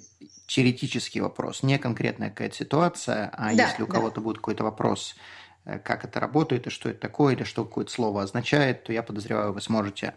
теоретический 0.47 1.21
вопрос, 1.21 1.63
не 1.63 1.79
конкретная 1.79 2.29
какая-то 2.29 2.55
ситуация, 2.55 3.29
а 3.33 3.55
да, 3.55 3.69
если 3.69 3.83
у 3.83 3.87
кого-то 3.87 4.21
будет 4.21 4.37
какой-то 4.37 4.63
вопрос, 4.63 5.15
э, 5.63 5.79
как 5.79 6.03
это 6.03 6.19
работает 6.19 6.67
и 6.67 6.69
что 6.69 6.89
это 6.89 6.99
такое, 6.99 7.35
или 7.35 7.43
что 7.43 7.63
какое-то 7.63 7.91
слово 7.91 8.23
означает, 8.23 8.83
то 8.83 8.91
я 8.91 9.01
подозреваю, 9.01 9.53
вы 9.53 9.61
сможете 9.61 10.15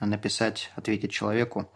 написать, 0.00 0.70
ответить 0.76 1.12
человеку. 1.12 1.70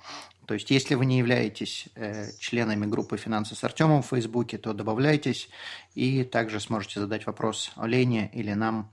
То 0.49 0.55
есть, 0.55 0.71
если 0.71 0.95
вы 0.95 1.05
не 1.05 1.19
являетесь 1.19 1.89
э, 1.95 2.31
членами 2.41 2.87
группы 2.87 3.19
«Финансы 3.19 3.55
с 3.55 3.63
Артемом» 3.65 4.01
в 4.01 4.07
Фейсбуке, 4.07 4.57
то 4.57 4.73
добавляйтесь 4.73 5.51
и 5.95 6.25
также 6.25 6.59
сможете 6.59 7.01
задать 7.01 7.27
вопрос 7.27 7.71
Лене 7.77 8.31
или 8.33 8.55
нам 8.55 8.91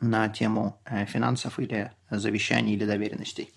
на 0.00 0.30
тему 0.30 0.80
э, 0.86 1.04
финансов 1.04 1.60
или 1.60 1.92
завещаний 2.08 2.72
или 2.72 2.86
доверенностей. 2.86 3.52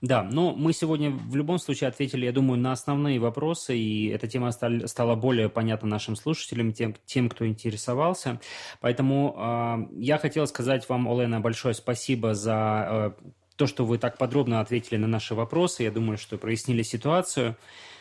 Да, 0.00 0.22
но 0.22 0.54
мы 0.54 0.72
сегодня 0.72 1.10
в 1.10 1.34
любом 1.34 1.58
случае 1.58 1.88
ответили, 1.88 2.26
я 2.26 2.32
думаю, 2.32 2.60
на 2.60 2.70
основные 2.70 3.18
вопросы, 3.18 3.76
и 3.76 4.06
эта 4.06 4.28
тема 4.28 4.52
стала 4.52 5.16
более 5.16 5.48
понятна 5.48 5.88
нашим 5.88 6.14
слушателям, 6.14 6.72
тем, 6.72 6.94
тем 7.06 7.28
кто 7.28 7.44
интересовался. 7.44 8.40
Поэтому 8.80 9.34
э, 9.36 9.96
я 10.00 10.18
хотел 10.18 10.46
сказать 10.46 10.88
вам, 10.88 11.08
Олена, 11.08 11.40
большое 11.40 11.74
спасибо 11.74 12.34
за 12.34 13.14
э, 13.18 13.30
то, 13.58 13.66
что 13.66 13.84
вы 13.84 13.98
так 13.98 14.16
подробно 14.16 14.60
ответили 14.60 14.96
на 14.96 15.08
наши 15.08 15.34
вопросы. 15.34 15.82
Я 15.82 15.90
думаю, 15.90 16.16
что 16.16 16.38
прояснили 16.38 16.82
ситуацию. 16.82 17.56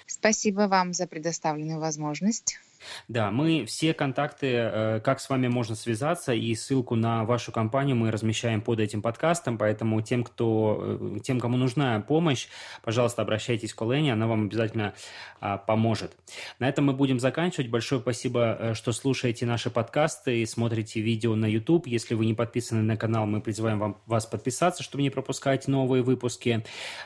Спасибо 0.06 0.68
вам 0.68 0.94
за 0.94 1.08
предоставленную 1.08 1.80
возможность. 1.80 2.60
Да, 3.08 3.32
мы 3.32 3.66
все 3.66 3.94
контакты, 3.94 4.48
э, 4.54 5.00
как 5.02 5.20
с 5.20 5.30
вами 5.30 5.48
можно 5.48 5.76
связаться, 5.76 6.34
и 6.34 6.54
ссылку 6.56 6.96
на 6.96 7.24
вашу 7.24 7.52
компанию 7.52 7.96
мы 7.96 8.12
размещаем 8.12 8.62
под 8.62 8.80
этим 8.80 9.02
подкастом, 9.02 9.58
поэтому 9.58 10.02
тем, 10.02 10.24
кто, 10.24 11.00
э, 11.16 11.20
тем, 11.24 11.40
кому 11.40 11.58
нужна 11.58 12.00
помощь, 12.02 12.48
пожалуйста, 12.84 13.22
обращайтесь 13.22 13.74
к 13.74 13.82
Олене, 13.82 14.14
она 14.14 14.28
вам 14.28 14.46
обязательно 14.46 14.94
а, 15.40 15.58
поможет. 15.58 16.16
На 16.60 16.68
этом 16.68 16.86
мы 16.86 16.94
будем 16.94 17.20
заканчивать. 17.20 17.70
Большое 17.70 18.02
спасибо, 18.02 18.58
э, 18.60 18.74
что 18.74 18.92
слушаете 18.92 19.46
наши 19.46 19.70
подкасты 19.70 20.42
и 20.42 20.46
смотрите 20.46 21.02
видео 21.02 21.36
на 21.36 21.46
YouTube. 21.46 21.88
Если 21.88 22.16
вы 22.16 22.26
не 22.26 22.34
подписаны 22.34 22.82
на 22.82 22.98
канал, 22.98 23.26
мы 23.26 23.42
призываем 23.42 23.80
вам, 23.80 24.02
вас 24.06 24.26
подписаться, 24.26 24.84
чтобы 24.84 25.04
не 25.04 25.10
пропускать 25.10 25.68
новые 25.68 26.04
выпуски. 26.04 26.64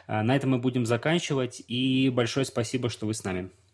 На 0.08 0.36
этом 0.36 0.52
мы 0.52 0.58
будем 0.58 0.86
заканчивать, 0.86 1.62
и 1.68 2.10
большое 2.10 2.46
спасибо, 2.46 2.90
что 2.90 3.06
вы 3.06 3.14
с 3.14 3.24
нами. 3.24 3.50